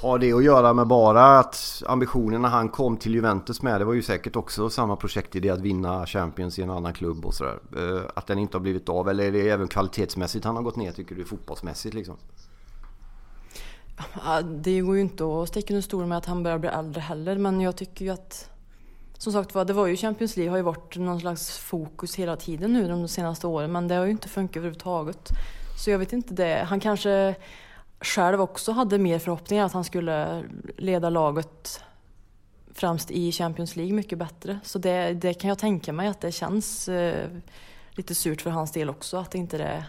Har 0.00 0.18
det 0.18 0.32
att 0.32 0.44
göra 0.44 0.72
med 0.72 0.86
bara 0.86 1.38
att 1.38 1.82
ambitionen 1.86 2.42
när 2.42 2.48
han 2.48 2.68
kom 2.68 2.96
till 2.96 3.14
Juventus 3.14 3.62
med 3.62 3.80
det 3.80 3.84
var 3.84 3.92
ju 3.92 4.02
säkert 4.02 4.36
också 4.36 4.70
samma 4.70 4.96
projektidé 4.96 5.50
att 5.50 5.60
vinna 5.60 6.06
Champions 6.06 6.58
i 6.58 6.62
en 6.62 6.70
annan 6.70 6.92
klubb 6.92 7.26
och 7.26 7.34
sådär. 7.34 7.58
Eh, 7.76 8.02
att 8.14 8.26
den 8.26 8.38
inte 8.38 8.56
har 8.56 8.62
blivit 8.62 8.88
av 8.88 9.08
eller 9.08 9.24
är 9.24 9.32
det 9.32 9.50
även 9.50 9.68
kvalitetsmässigt 9.68 10.44
han 10.44 10.56
har 10.56 10.62
gått 10.62 10.76
ner 10.76 10.92
tycker 10.92 11.14
du 11.14 11.24
fotbollsmässigt 11.24 11.94
liksom? 11.94 12.16
Det 14.44 14.80
går 14.80 14.96
ju 14.96 15.02
inte 15.02 15.24
att 15.24 15.48
sticka 15.48 15.74
under 15.74 15.82
stol 15.82 16.06
med 16.06 16.18
att 16.18 16.26
han 16.26 16.42
börjar 16.42 16.58
bli 16.58 16.68
äldre 16.68 17.00
heller 17.00 17.38
men 17.38 17.60
jag 17.60 17.76
tycker 17.76 18.04
ju 18.04 18.10
att 18.10 18.50
som 19.18 19.32
sagt 19.32 19.54
var, 19.54 19.64
det 19.64 19.72
var 19.72 19.86
ju 19.86 19.96
Champions 19.96 20.36
League 20.36 20.50
har 20.50 20.56
ju 20.56 20.62
varit 20.62 20.96
någon 20.96 21.20
slags 21.20 21.58
fokus 21.58 22.14
hela 22.14 22.36
tiden 22.36 22.72
nu 22.72 22.88
de 22.88 23.08
senaste 23.08 23.46
åren 23.46 23.72
men 23.72 23.88
det 23.88 23.94
har 23.94 24.04
ju 24.04 24.10
inte 24.10 24.28
funkat 24.28 24.56
överhuvudtaget. 24.56 25.28
Så 25.84 25.90
jag 25.90 25.98
vet 25.98 26.12
inte 26.12 26.34
det. 26.34 26.64
Han 26.68 26.80
kanske 26.80 27.34
själv 28.00 28.40
också 28.40 28.72
hade 28.72 28.98
mer 28.98 29.18
förhoppningar 29.18 29.64
att 29.64 29.72
han 29.72 29.84
skulle 29.84 30.44
leda 30.76 31.10
laget 31.10 31.80
främst 32.74 33.10
i 33.10 33.32
Champions 33.32 33.76
League 33.76 33.94
mycket 33.94 34.18
bättre. 34.18 34.60
Så 34.64 34.78
det, 34.78 35.14
det 35.14 35.34
kan 35.34 35.48
jag 35.48 35.58
tänka 35.58 35.92
mig 35.92 36.08
att 36.08 36.20
det 36.20 36.32
känns 36.32 36.88
eh, 36.88 37.28
lite 37.90 38.14
surt 38.14 38.40
för 38.40 38.50
hans 38.50 38.72
del 38.72 38.90
också 38.90 39.16
att 39.16 39.34
inte 39.34 39.58
det... 39.58 39.84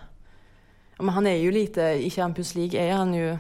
Ja, 0.97 1.03
men 1.03 1.15
han 1.15 1.27
är 1.27 1.35
ju 1.35 1.51
lite, 1.51 1.81
i 1.81 2.09
Champions 2.09 2.55
League 2.55 2.81
är 2.81 2.93
han 2.93 3.13
ju 3.13 3.37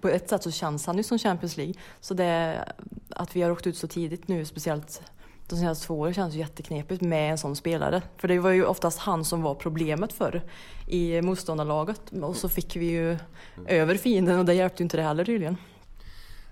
på 0.00 0.08
ett 0.08 0.28
sätt 0.28 0.42
så 0.42 0.50
känns 0.50 0.86
han 0.86 0.96
ju 0.96 1.02
som 1.02 1.18
Champions 1.18 1.56
League. 1.56 1.74
Så 2.00 2.14
det, 2.14 2.64
att 3.10 3.36
vi 3.36 3.42
har 3.42 3.50
åkt 3.50 3.66
ut 3.66 3.76
så 3.76 3.86
tidigt 3.86 4.28
nu, 4.28 4.44
speciellt 4.44 5.02
de 5.48 5.56
senaste 5.56 5.86
två 5.86 6.00
åren, 6.00 6.14
känns 6.14 6.34
ju 6.34 6.38
jätteknepigt 6.38 7.02
med 7.02 7.30
en 7.30 7.38
sån 7.38 7.56
spelare. 7.56 8.02
För 8.16 8.28
det 8.28 8.38
var 8.38 8.50
ju 8.50 8.64
oftast 8.64 8.98
han 8.98 9.24
som 9.24 9.42
var 9.42 9.54
problemet 9.54 10.12
förr 10.12 10.42
i 10.88 11.22
motståndarlaget. 11.22 12.00
Och 12.22 12.36
så 12.36 12.48
fick 12.48 12.76
vi 12.76 12.86
ju 12.86 13.18
över 13.66 13.96
fienden 13.96 14.38
och 14.38 14.44
det 14.44 14.54
hjälpte 14.54 14.82
ju 14.82 14.84
inte 14.84 14.96
det 14.96 15.02
heller 15.02 15.24
tydligen. 15.24 15.56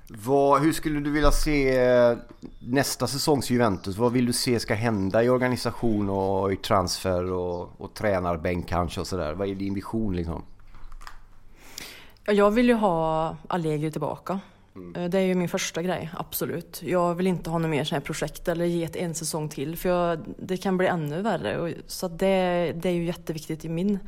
Vad, 0.08 0.62
hur 0.62 0.72
skulle 0.72 1.00
du 1.00 1.10
vilja 1.10 1.30
se 1.30 1.78
eh, 1.78 2.16
nästa 2.58 3.06
säsongs 3.06 3.50
Juventus? 3.50 3.96
Vad 3.96 4.12
vill 4.12 4.26
du 4.26 4.32
se 4.32 4.60
ska 4.60 4.74
hända 4.74 5.24
i 5.24 5.28
organisation 5.28 6.10
och 6.10 6.52
i 6.52 6.56
transfer 6.56 7.32
och, 7.32 7.80
och 7.80 7.94
tränarbänk 7.94 8.68
kanske 8.68 9.00
och 9.00 9.06
sådär? 9.06 9.34
Vad 9.34 9.48
är 9.48 9.54
din 9.54 9.74
vision 9.74 10.16
liksom? 10.16 10.42
Jag 12.24 12.50
vill 12.50 12.68
ju 12.68 12.74
ha 12.74 13.36
Allegri 13.48 13.90
tillbaka. 13.90 14.40
Mm. 14.74 15.10
Det 15.10 15.18
är 15.18 15.22
ju 15.22 15.34
min 15.34 15.48
första 15.48 15.82
grej, 15.82 16.10
absolut. 16.16 16.82
Jag 16.82 17.14
vill 17.14 17.26
inte 17.26 17.50
ha 17.50 17.58
något 17.58 17.70
mer 17.70 17.84
sån 17.84 17.96
här 17.96 18.02
projekt 18.02 18.48
eller 18.48 18.64
ge 18.64 18.84
ett 18.84 18.96
en 18.96 19.14
säsong 19.14 19.48
till 19.48 19.76
för 19.76 19.88
jag, 19.88 20.18
det 20.38 20.56
kan 20.56 20.76
bli 20.76 20.86
ännu 20.86 21.22
värre. 21.22 21.74
Så 21.86 22.08
det, 22.08 22.72
det 22.76 22.88
är 22.88 22.92
ju 22.92 23.04
jätteviktigt 23.04 23.64
i 23.64 23.68
min, 23.68 23.98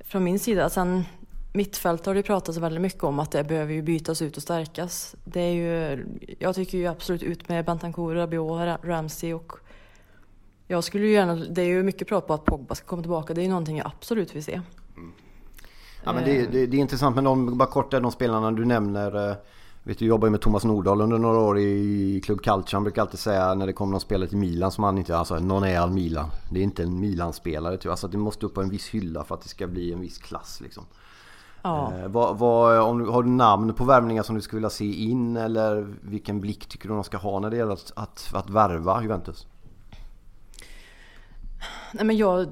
från 0.00 0.24
min 0.24 0.38
sida. 0.38 0.70
Sen 0.70 1.04
mittfält 1.52 2.06
har 2.06 2.14
det 2.14 2.22
pratats 2.22 2.58
väldigt 2.58 2.80
mycket 2.80 3.04
om 3.04 3.18
att 3.18 3.30
det 3.30 3.44
behöver 3.44 3.72
ju 3.72 3.82
bytas 3.82 4.22
ut 4.22 4.36
och 4.36 4.42
stärkas. 4.42 5.16
Det 5.24 5.40
är 5.40 5.52
ju, 5.52 6.06
jag 6.38 6.54
tycker 6.54 6.78
ju 6.78 6.86
absolut 6.86 7.22
ut 7.22 7.48
med 7.48 7.64
Bentancourt, 7.64 8.14
Rabiot, 8.14 8.80
Ramsey 8.82 9.32
och 9.32 9.52
jag 10.66 10.84
skulle 10.84 11.06
ju 11.06 11.12
gärna, 11.12 11.34
det 11.34 11.62
är 11.62 11.66
ju 11.66 11.82
mycket 11.82 12.08
prat 12.08 12.26
på 12.26 12.34
att 12.34 12.44
Pogba 12.44 12.74
ska 12.74 12.86
komma 12.86 13.02
tillbaka. 13.02 13.34
Det 13.34 13.40
är 13.40 13.42
ju 13.42 13.48
någonting 13.48 13.78
jag 13.78 13.86
absolut 13.86 14.34
vill 14.34 14.44
se. 14.44 14.60
Mm. 14.96 15.12
Ja, 16.04 16.12
men 16.12 16.24
det, 16.24 16.46
det, 16.46 16.66
det, 16.66 16.76
är 16.76 16.80
intressant 16.80 17.14
med 17.14 17.24
de, 17.24 17.58
bara 17.58 17.68
kort 17.68 17.90
de 17.90 18.12
spelarna 18.12 18.50
du 18.50 18.64
nämner. 18.64 19.30
Eh, 19.30 19.36
vet 19.82 19.98
du, 19.98 20.06
jobbar 20.06 20.26
ju 20.26 20.30
med 20.30 20.40
Thomas 20.40 20.64
Nordahl 20.64 21.00
under 21.00 21.18
några 21.18 21.38
år 21.38 21.58
i 21.58 22.20
Club 22.24 22.42
Culture. 22.42 22.76
Han 22.76 22.84
brukar 22.84 23.02
alltid 23.02 23.20
säga 23.20 23.54
när 23.54 23.66
det 23.66 23.72
kommer 23.72 23.90
någon 23.90 24.00
spelare 24.00 24.28
till 24.28 24.38
Milan 24.38 24.70
som 24.70 24.84
han 24.84 24.98
inte... 24.98 25.16
Alltså 25.16 25.38
någon 25.38 25.64
är 25.64 25.78
all 25.78 25.90
Milan. 25.90 26.30
Det 26.50 26.60
är 26.60 26.64
inte 26.64 26.82
en 26.82 27.00
Milan-spelare. 27.00 27.76
Typ. 27.76 27.90
Alltså 27.90 28.08
det 28.08 28.18
måste 28.18 28.46
upp 28.46 28.54
på 28.54 28.62
en 28.62 28.70
viss 28.70 28.88
hylla 28.88 29.24
för 29.24 29.34
att 29.34 29.42
det 29.42 29.48
ska 29.48 29.66
bli 29.66 29.92
en 29.92 30.00
viss 30.00 30.18
klass 30.18 30.60
liksom. 30.60 30.84
Ja. 31.62 31.92
Eh, 31.98 32.08
vad, 32.08 32.38
vad, 32.38 32.80
om 32.80 32.98
du, 32.98 33.10
har 33.10 33.22
du 33.22 33.28
namn 33.28 33.74
på 33.74 33.84
värvningar 33.84 34.22
som 34.22 34.34
du 34.34 34.40
skulle 34.40 34.58
vilja 34.58 34.70
se 34.70 34.94
in 34.94 35.36
eller 35.36 35.94
vilken 36.00 36.40
blick 36.40 36.66
tycker 36.66 36.88
du 36.88 36.94
de 36.94 37.04
ska 37.04 37.16
ha 37.16 37.40
när 37.40 37.50
det 37.50 37.56
gäller 37.56 37.72
att, 37.72 37.92
att, 37.96 38.30
att 38.34 38.50
värva 38.50 39.02
Juventus? 39.02 39.46
Nej, 41.96 42.04
men 42.04 42.16
jag, 42.16 42.48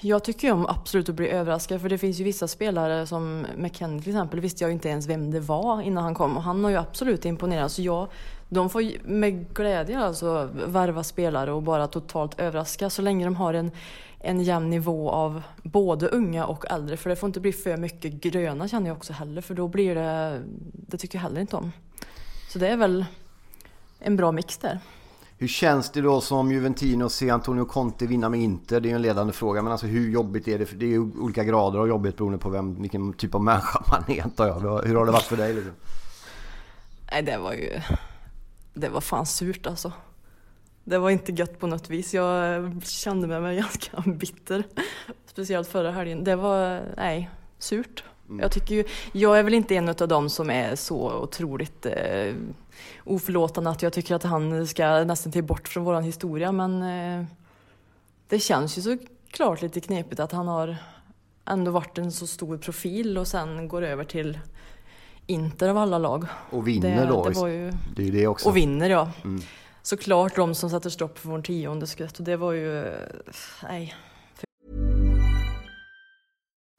jag 0.00 0.24
tycker 0.24 0.48
ju 0.48 0.54
om 0.54 0.66
absolut 0.66 1.08
att 1.08 1.14
bli 1.14 1.28
överraskad 1.28 1.80
för 1.80 1.88
det 1.88 1.98
finns 1.98 2.20
ju 2.20 2.24
vissa 2.24 2.48
spelare 2.48 3.06
som 3.06 3.46
McKennie 3.56 4.00
till 4.02 4.10
exempel 4.10 4.40
visste 4.40 4.64
jag 4.64 4.72
inte 4.72 4.88
ens 4.88 5.06
vem 5.06 5.30
det 5.30 5.40
var 5.40 5.82
innan 5.82 6.04
han 6.04 6.14
kom 6.14 6.36
och 6.36 6.42
han 6.42 6.64
har 6.64 6.70
ju 6.70 6.76
absolut 6.76 7.24
imponerat. 7.24 7.72
Så 7.72 7.82
jag, 7.82 8.08
de 8.48 8.70
får 8.70 9.08
med 9.08 9.54
glädje 9.54 9.98
alltså 9.98 10.50
värva 10.66 11.04
spelare 11.04 11.52
och 11.52 11.62
bara 11.62 11.86
totalt 11.86 12.40
överraska 12.40 12.90
så 12.90 13.02
länge 13.02 13.24
de 13.24 13.36
har 13.36 13.54
en, 13.54 13.70
en 14.18 14.42
jämn 14.42 14.70
nivå 14.70 15.10
av 15.10 15.42
både 15.62 16.08
unga 16.08 16.46
och 16.46 16.70
äldre. 16.70 16.96
För 16.96 17.10
det 17.10 17.16
får 17.16 17.26
inte 17.26 17.40
bli 17.40 17.52
för 17.52 17.76
mycket 17.76 18.12
gröna 18.12 18.68
känner 18.68 18.86
jag 18.86 18.96
också 18.96 19.12
heller 19.12 19.42
för 19.42 19.54
då 19.54 19.68
blir 19.68 19.94
det, 19.94 20.40
det 20.72 20.96
tycker 20.96 21.18
jag 21.18 21.22
heller 21.22 21.40
inte 21.40 21.56
om. 21.56 21.72
Så 22.52 22.58
det 22.58 22.68
är 22.68 22.76
väl 22.76 23.04
en 23.98 24.16
bra 24.16 24.32
mix 24.32 24.58
där. 24.58 24.80
Hur 25.40 25.48
känns 25.48 25.90
det 25.90 26.00
då 26.00 26.20
som 26.20 26.52
Juventino 26.52 27.04
att 27.04 27.12
se 27.12 27.30
Antonio 27.30 27.64
Conte 27.64 28.06
vinna 28.06 28.28
med 28.28 28.40
Inter? 28.40 28.80
Det 28.80 28.88
är 28.88 28.90
ju 28.90 28.96
en 28.96 29.02
ledande 29.02 29.32
fråga. 29.32 29.62
Men 29.62 29.72
alltså 29.72 29.86
hur 29.86 30.10
jobbigt 30.10 30.48
är 30.48 30.58
det? 30.58 30.66
För 30.66 30.76
det 30.76 30.86
är 30.86 30.90
ju 30.90 30.98
olika 30.98 31.44
grader 31.44 31.78
av 31.78 31.88
jobbigt 31.88 32.16
beroende 32.16 32.38
på 32.38 32.48
vem, 32.50 32.82
vilken 32.82 33.12
typ 33.12 33.34
av 33.34 33.44
människa 33.44 33.82
man 33.90 34.16
är 34.16 34.22
antar 34.22 34.46
jag. 34.46 34.82
Hur 34.84 34.94
har 34.94 35.06
det 35.06 35.12
varit 35.12 35.22
för 35.22 35.36
dig? 35.36 35.54
Liksom? 35.54 35.72
Nej, 37.12 37.22
det 37.22 37.38
var 37.38 37.52
ju... 37.52 37.80
Det 38.74 38.88
var 38.88 39.00
fan 39.00 39.26
surt 39.26 39.66
alltså. 39.66 39.92
Det 40.84 40.98
var 40.98 41.10
inte 41.10 41.32
gött 41.32 41.58
på 41.58 41.66
något 41.66 41.90
vis. 41.90 42.14
Jag 42.14 42.82
kände 42.84 43.40
mig 43.40 43.56
ganska 43.60 44.00
bitter. 44.06 44.64
Speciellt 45.26 45.68
förra 45.68 45.90
helgen. 45.90 46.24
Det 46.24 46.36
var, 46.36 46.82
nej, 46.96 47.30
surt. 47.58 48.04
Mm. 48.30 48.40
Jag 48.40 48.52
tycker 48.52 48.74
ju, 48.74 48.84
jag 49.12 49.38
är 49.38 49.42
väl 49.42 49.54
inte 49.54 49.76
en 49.76 49.88
av 49.88 50.08
dem 50.08 50.30
som 50.30 50.50
är 50.50 50.76
så 50.76 51.12
otroligt 51.12 51.86
eh, 51.86 52.34
oförlåtande 53.04 53.70
att 53.70 53.82
jag 53.82 53.92
tycker 53.92 54.14
att 54.14 54.22
han 54.22 54.66
ska 54.66 55.04
nästan 55.04 55.32
till 55.32 55.44
bort 55.44 55.68
från 55.68 55.84
våran 55.84 56.04
historia 56.04 56.52
men 56.52 56.82
eh, 56.82 57.24
det 58.28 58.38
känns 58.38 58.78
ju 58.78 58.82
såklart 58.82 59.62
lite 59.62 59.80
knepigt 59.80 60.20
att 60.20 60.32
han 60.32 60.48
har 60.48 60.76
ändå 61.44 61.70
varit 61.70 61.98
en 61.98 62.12
så 62.12 62.26
stor 62.26 62.58
profil 62.58 63.18
och 63.18 63.26
sen 63.26 63.68
går 63.68 63.82
över 63.82 64.04
till 64.04 64.38
Inter 65.26 65.68
av 65.68 65.76
alla 65.76 65.98
lag. 65.98 66.26
Och 66.50 66.68
vinner 66.68 67.00
det, 67.00 67.06
då? 67.06 67.28
Det, 67.28 67.40
var 67.40 67.48
ju, 67.48 67.72
det 67.96 68.08
är 68.08 68.12
det 68.12 68.26
också. 68.26 68.48
Och 68.48 68.56
vinner 68.56 68.90
ja. 68.90 69.10
Mm. 69.24 69.42
Såklart 69.82 70.36
de 70.36 70.54
som 70.54 70.70
sätter 70.70 70.90
stopp 70.90 71.18
för 71.18 71.28
vår 71.28 71.42
tionde 71.42 71.86
skott 71.86 72.18
och 72.18 72.24
det 72.24 72.36
var 72.36 72.52
ju, 72.52 72.84
nej. 73.62 73.94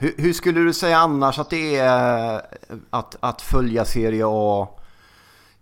Hur, 0.00 0.14
hur, 0.16 0.32
skulle 0.32 0.60
du 0.60 0.72
säga 0.72 0.98
annars 0.98 1.38
att 1.38 1.50
det 1.50 1.76
är 1.76 2.42
att, 2.90 3.16
att 3.20 3.42
följa 3.42 3.84
Serie 3.84 4.24
A 4.26 4.68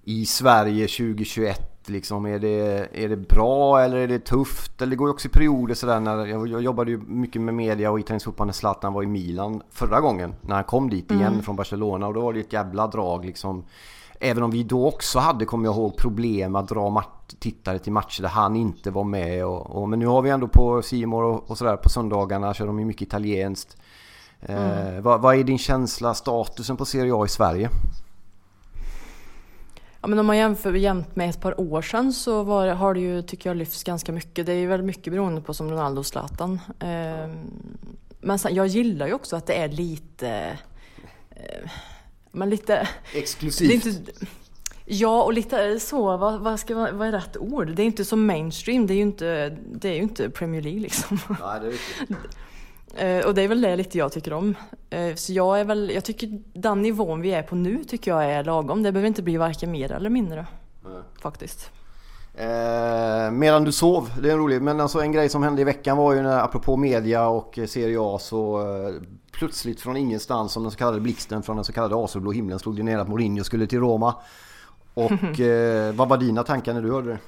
i 0.05 0.27
Sverige 0.27 0.87
2021? 0.87 1.89
Liksom, 1.89 2.27
är, 2.27 2.39
det, 2.39 2.89
är 2.93 3.09
det 3.09 3.17
bra 3.17 3.81
eller 3.81 3.97
är 3.97 4.09
det 4.09 4.19
tufft? 4.19 4.83
Eller 4.83 4.91
det 4.91 4.97
går 4.97 5.09
ju 5.09 5.13
också 5.13 5.29
i 5.29 5.31
perioder 5.31 5.75
sådär 5.75 6.01
när 6.01 6.27
jag, 6.27 6.49
jag 6.49 6.63
jobbade 6.63 6.91
ju 6.91 6.99
mycket 6.99 7.43
med 7.43 7.55
media 7.55 7.91
och 7.91 8.01
italiensk 8.01 8.25
fotboll 8.25 8.47
när 8.47 8.53
Zlatan 8.55 8.93
var 8.93 9.03
i 9.03 9.07
Milan 9.07 9.63
förra 9.71 10.01
gången. 10.01 10.35
När 10.41 10.55
han 10.55 10.65
kom 10.65 10.91
dit 10.91 11.11
igen 11.11 11.27
mm. 11.27 11.43
från 11.43 11.57
Barcelona 11.57 12.07
och 12.07 12.15
då 12.15 12.21
var 12.21 12.33
det 12.33 12.41
ett 12.41 12.53
jävla 12.53 12.87
drag 12.87 13.25
liksom. 13.25 13.65
Även 14.21 14.43
om 14.43 14.51
vi 14.51 14.63
då 14.63 14.87
också 14.89 15.19
hade, 15.19 15.45
kommer 15.45 15.65
jag 15.65 15.75
ihåg, 15.75 15.97
problem 15.97 16.57
att 16.57 16.69
dra 16.69 17.05
tittare 17.39 17.79
till 17.79 17.93
matcher 17.93 18.23
där 18.23 18.29
han 18.29 18.57
inte 18.57 18.91
var 18.91 19.05
med. 19.05 19.47
Och, 19.47 19.83
och 19.83 19.89
men 19.89 19.99
nu 19.99 20.07
har 20.07 20.23
vi 20.23 20.31
ändå 20.31 20.49
på 20.49 20.83
Simor 20.83 21.25
och, 21.25 21.51
och 21.51 21.59
sådär 21.59 21.77
på 21.77 21.89
söndagarna 21.89 22.55
kör 22.55 22.67
de 22.67 22.79
ju 22.79 22.85
mycket 22.85 23.03
italienskt. 23.03 23.77
Eh, 24.41 24.89
mm. 24.89 25.03
vad, 25.03 25.21
vad, 25.21 25.39
är 25.39 25.45
din 25.45 25.59
känsla, 25.59 26.15
statusen 26.15 26.77
på 26.77 26.85
Serie 26.85 27.15
A 27.15 27.25
i 27.25 27.29
Sverige? 27.29 27.71
Ja, 30.01 30.09
men 30.09 30.19
om 30.19 30.27
man 30.27 30.37
jämför 30.37 30.73
jämt 30.73 31.17
med 31.17 31.31
ett 31.31 31.41
par 31.41 31.61
år 31.61 31.83
sedan 31.83 32.13
så 32.13 32.43
var, 32.43 32.69
har 32.69 32.95
det 32.95 33.01
ju, 33.01 33.23
tycker 33.23 33.51
jag, 33.51 33.57
lyfts 33.57 33.85
ganska 33.85 34.13
mycket. 34.13 34.47
Det 34.47 34.53
är 34.53 34.57
ju 34.57 34.67
väldigt 34.67 34.87
mycket 34.87 35.13
beroende 35.13 35.41
på 35.41 35.55
som 35.55 35.71
Ronaldo 35.71 35.99
och 35.99 36.07
Zlatan. 36.07 36.61
Eh, 36.79 37.29
men 38.21 38.39
sen, 38.39 38.55
jag 38.55 38.67
gillar 38.67 39.07
ju 39.07 39.13
också 39.13 39.37
att 39.37 39.47
det 39.47 39.55
är 39.55 39.69
lite... 39.69 40.59
Eh, 41.31 41.71
men 42.31 42.51
lite... 42.51 42.89
Exklusivt? 43.15 43.87
Inte, 43.87 44.13
ja, 44.85 45.23
och 45.23 45.33
lite 45.33 45.81
så, 45.81 46.17
vad, 46.17 46.41
vad, 46.41 46.61
ska, 46.61 46.75
vad 46.75 47.09
är 47.09 47.13
rätt 47.13 47.37
ord? 47.37 47.71
Det 47.77 47.83
är 47.83 47.87
inte 47.87 48.05
som 48.05 48.27
mainstream, 48.27 48.87
det 48.87 48.95
är 48.95 48.97
ju 48.97 49.03
inte, 49.03 49.57
det 49.73 49.89
är 49.89 49.99
inte 49.99 50.31
Premier 50.31 50.63
League 50.63 50.81
liksom. 50.81 51.19
Nej, 51.29 51.61
det 51.61 51.67
är 51.67 51.71
riktigt. 51.71 52.17
Eh, 52.95 53.27
och 53.27 53.35
det 53.35 53.43
är 53.43 53.49
väl 53.49 53.61
det 53.61 53.77
lite 53.77 53.99
jag 53.99 54.13
tycker 54.13 54.33
om. 54.33 54.55
Eh, 54.91 55.15
så 55.15 55.33
jag 55.33 55.61
är 55.61 55.65
väl, 55.65 55.91
jag 55.95 56.05
tycker 56.05 56.41
den 56.53 56.83
nivån 56.83 57.21
vi 57.21 57.33
är 57.33 57.43
på 57.43 57.55
nu 57.55 57.85
tycker 57.85 58.11
jag 58.11 58.25
är 58.25 58.45
lagom. 58.45 58.83
Det 58.83 58.93
behöver 58.93 59.09
inte 59.09 59.23
bli 59.23 59.37
varken 59.37 59.71
mer 59.71 59.93
eller 59.93 60.11
mindre. 60.11 60.47
Mm. 60.87 61.03
Faktiskt. 61.21 61.71
Eh, 62.35 63.31
medan 63.31 63.65
du 63.65 63.73
sov, 63.73 64.11
det 64.23 64.29
är 64.29 64.33
en 64.33 64.39
rolig, 64.39 64.63
men 64.63 64.81
alltså 64.81 65.01
en 65.01 65.13
grej 65.13 65.29
som 65.29 65.43
hände 65.43 65.61
i 65.61 65.65
veckan 65.65 65.97
var 65.97 66.15
ju 66.15 66.23
när, 66.23 66.39
apropå 66.39 66.77
media 66.77 67.29
och 67.29 67.59
Serie 67.67 67.99
A 68.01 68.19
så 68.19 68.61
eh, 68.61 68.95
plötsligt 69.33 69.81
från 69.81 69.97
ingenstans 69.97 70.53
som 70.53 70.63
den 70.63 70.73
så 70.73 70.79
kallade 70.79 71.01
blixten 71.01 71.43
från 71.43 71.57
den 71.57 71.65
så 71.65 71.73
kallade 71.73 72.05
azurblå 72.05 72.33
himlen 72.33 72.59
slog 72.59 72.77
det 72.77 72.83
ner 72.83 72.99
att 72.99 73.09
Mourinho 73.09 73.45
skulle 73.45 73.67
till 73.67 73.81
Roma. 73.81 74.15
Och 74.95 75.41
eh, 75.41 75.95
vad 75.95 76.09
var 76.09 76.17
dina 76.17 76.43
tankar 76.43 76.75
när 76.75 76.83
du 76.83 76.93
hörde 76.93 77.09
det? 77.09 77.19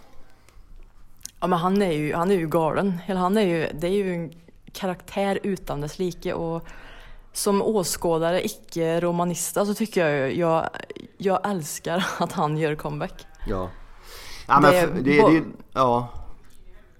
Ja 1.40 1.46
men 1.46 1.58
han 1.58 1.82
är 1.82 1.92
ju, 1.92 2.14
han 2.14 2.30
är 2.30 2.34
ju 2.34 2.48
galen. 2.48 2.98
Han 3.06 3.36
är 3.36 3.42
ju, 3.42 3.68
det 3.80 3.86
är 3.86 3.92
ju 3.92 4.14
en 4.14 4.32
karaktär 4.78 5.38
utan 5.42 5.80
dess 5.80 5.98
like 5.98 6.32
och 6.32 6.66
som 7.32 7.62
åskådare, 7.62 8.44
icke-romanista 8.44 9.66
så 9.66 9.74
tycker 9.74 10.06
jag 10.06 10.34
jag, 10.34 10.68
jag 11.18 11.50
älskar 11.50 12.06
att 12.18 12.32
han 12.32 12.56
gör 12.56 12.74
comeback. 12.74 13.26
Ja. 13.48 13.68
Ja, 14.48 14.60
men 14.60 14.72
det, 14.72 15.02
det, 15.02 15.30
det, 15.30 15.42
ja. 15.72 16.08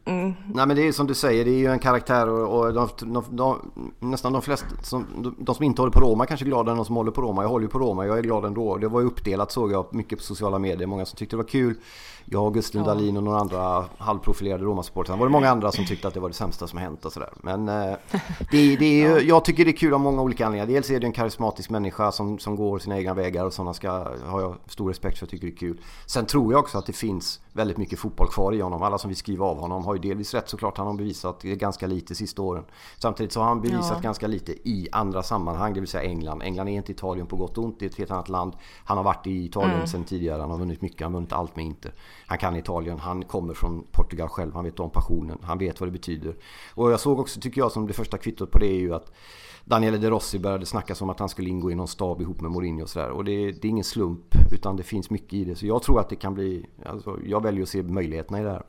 Mm. 0.05 0.35
Nej 0.55 0.67
men 0.67 0.77
det 0.77 0.89
är 0.89 0.93
som 0.93 1.07
du 1.07 1.15
säger, 1.15 1.45
det 1.45 1.51
är 1.51 1.59
ju 1.59 1.67
en 1.67 1.79
karaktär 1.79 2.29
och, 2.29 2.59
och 2.59 2.75
de, 2.75 2.89
de, 3.01 3.25
de, 3.31 3.71
nästan 3.99 4.33
de 4.33 4.43
flesta 4.43 4.67
som, 4.83 5.35
de, 5.39 5.55
som 5.55 5.65
inte 5.65 5.83
håller 5.83 5.93
på 5.93 6.01
Roma 6.01 6.27
kanske 6.27 6.47
är 6.47 6.49
gladare 6.49 6.71
än 6.71 6.77
de 6.77 6.87
som 6.87 6.97
håller 6.97 7.11
på 7.11 7.21
Roma. 7.21 7.43
Jag 7.43 7.49
håller 7.49 7.65
ju 7.65 7.71
på 7.71 7.79
Roma, 7.79 8.07
jag 8.07 8.19
är 8.19 8.23
glad 8.23 8.45
ändå. 8.45 8.77
Det 8.77 8.89
var 8.89 9.01
ju 9.01 9.07
uppdelat 9.07 9.53
såg 9.53 9.73
jag 9.73 9.95
mycket 9.95 10.19
på 10.19 10.25
sociala 10.25 10.59
medier. 10.59 10.87
Många 10.87 11.07
som 11.07 11.17
tyckte 11.17 11.37
det 11.37 11.43
var 11.43 11.49
kul. 11.49 11.75
Jag, 12.31 12.55
Gustin 12.55 12.81
ja. 12.81 12.87
Dahlin 12.87 13.17
och 13.17 13.23
några 13.23 13.39
andra 13.39 13.85
halvprofilerade 13.99 14.65
Roma-supportrar. 14.65 15.15
Det 15.15 15.19
var 15.19 15.27
det 15.27 15.33
många 15.33 15.51
andra 15.51 15.73
som 15.73 15.85
tyckte 15.85 16.09
att 16.09 16.15
det 16.15 16.21
var 16.21 16.29
det 16.29 16.35
sämsta 16.35 16.67
som 16.67 16.79
hänt 16.79 17.05
och 17.05 17.13
sådär. 17.13 17.31
Men 17.37 17.69
eh, 17.69 17.75
det, 18.51 18.77
det 18.77 18.85
är 18.85 19.19
ju, 19.19 19.29
jag 19.29 19.45
tycker 19.45 19.65
det 19.65 19.71
är 19.71 19.77
kul 19.77 19.95
av 19.95 20.01
många 20.01 20.23
olika 20.23 20.47
anledningar. 20.47 20.75
Dels 20.75 20.91
är 20.91 21.01
det 21.01 21.07
en 21.07 21.13
karismatisk 21.13 21.71
människa 21.71 22.13
som, 22.13 22.39
som 22.39 22.57
går 22.57 22.79
sina 22.79 22.99
egna 22.99 23.15
vägar 23.15 23.45
och 23.45 23.53
sådana 23.53 23.75
ska 23.75 23.91
har 24.27 24.41
jag 24.41 24.57
stor 24.67 24.89
respekt 24.89 25.19
för 25.19 25.27
och 25.27 25.31
tycker 25.31 25.47
det 25.47 25.53
är 25.53 25.57
kul. 25.57 25.81
Sen 26.07 26.27
tror 26.27 26.53
jag 26.53 26.61
också 26.61 26.79
att 26.79 26.87
det 26.87 26.93
finns 26.93 27.41
väldigt 27.53 27.77
mycket 27.77 27.99
fotboll 27.99 28.29
kvar 28.29 28.53
i 28.53 28.61
honom. 28.61 28.83
Alla 28.83 28.99
som 28.99 29.09
vill 29.09 29.17
skriva 29.17 29.47
av 29.47 29.59
honom 29.61 29.85
har 29.85 29.95
ju 29.95 30.01
delvis 30.01 30.35
rätt 30.35 30.49
såklart. 30.49 30.79
Han 30.79 30.87
har 30.87 30.95
bevisat 30.95 31.43
ganska 31.43 31.87
lite 31.87 32.15
sista 32.15 32.43
åren. 32.43 32.65
Samtidigt 32.99 33.33
så 33.33 33.41
har 33.41 33.49
han 33.49 33.61
bevisat 33.61 33.93
ja. 33.95 34.01
ganska 34.01 34.27
lite 34.27 34.53
i 34.53 34.89
andra 34.93 35.23
sammanhang, 35.23 35.75
det 35.75 35.81
vill 35.81 35.89
säga 35.89 36.11
England. 36.11 36.43
England 36.43 36.69
är 36.69 36.73
inte 36.73 36.93
Italien 36.93 37.27
på 37.27 37.37
gott 37.37 37.59
och 37.59 37.65
ont, 37.65 37.79
det 37.79 37.87
är 37.87 37.91
ett 37.91 37.99
helt 37.99 38.11
annat 38.11 38.29
land. 38.29 38.53
Han 38.85 38.97
har 38.97 39.05
varit 39.05 39.27
i 39.27 39.45
Italien 39.45 39.75
mm. 39.75 39.87
sedan 39.87 40.05
tidigare, 40.05 40.41
han 40.41 40.51
har 40.51 40.59
vunnit 40.59 40.83
mycket, 40.83 41.01
han 41.01 41.13
har 41.13 41.21
vunnit 41.21 41.33
allt 41.33 41.57
med 41.57 41.65
Inter. 41.65 41.93
Han 42.27 42.39
kan 42.39 42.57
Italien, 42.57 42.99
han 42.99 43.25
kommer 43.25 43.55
från 43.55 43.87
Portugal 43.93 44.29
själv, 44.29 44.55
han 44.55 44.65
vet 44.65 44.81
om 44.81 44.91
passionen, 44.91 45.39
han 45.43 45.59
vet 45.59 45.81
vad 45.81 45.89
det 45.89 45.93
betyder. 45.93 46.37
Och 46.75 46.93
jag 46.93 47.01
såg 47.01 47.21
också, 47.21 47.41
tycker 47.41 47.61
jag, 47.61 47.73
som 47.73 47.87
det 47.87 47.93
första 47.93 48.19
kvittot 48.19 48.51
på 48.51 48.59
det 48.59 48.67
är 48.67 48.81
ju 48.81 48.95
att 48.95 49.13
Daniele 49.65 49.99
De 49.99 50.11
Rossi 50.11 50.39
började 50.39 50.67
snackas 50.67 51.03
om 51.03 51.11
att 51.11 51.19
han 51.19 51.29
skulle 51.29 51.49
ingå 51.49 51.71
i 51.71 51.75
någon 51.75 51.89
stab 51.89 52.21
ihop 52.21 52.41
med 52.41 52.51
Mourinho 52.51 52.83
och 52.83 52.89
sådär. 52.89 53.11
Och 53.11 53.25
det, 53.25 53.53
det, 53.53 53.69
är 53.69 53.71
ingen 53.71 53.85
slump 53.85 54.35
utan 54.53 54.77
det 54.77 54.83
finns 54.83 55.11
mycket 55.11 55.33
i 55.33 55.45
det. 55.45 55.55
Så 55.55 55.67
jag 55.67 55.83
tror 55.83 56.01
att 56.01 56.09
det 56.09 56.17
kan 56.17 56.35
bli, 56.35 56.67
alltså, 56.87 57.19
jag 57.25 57.43
väljer 57.43 57.63
att 57.63 57.69
se 57.69 57.83
möjligheterna 57.83 58.41
i 58.41 58.43
det 58.43 58.51
här. 58.51 58.63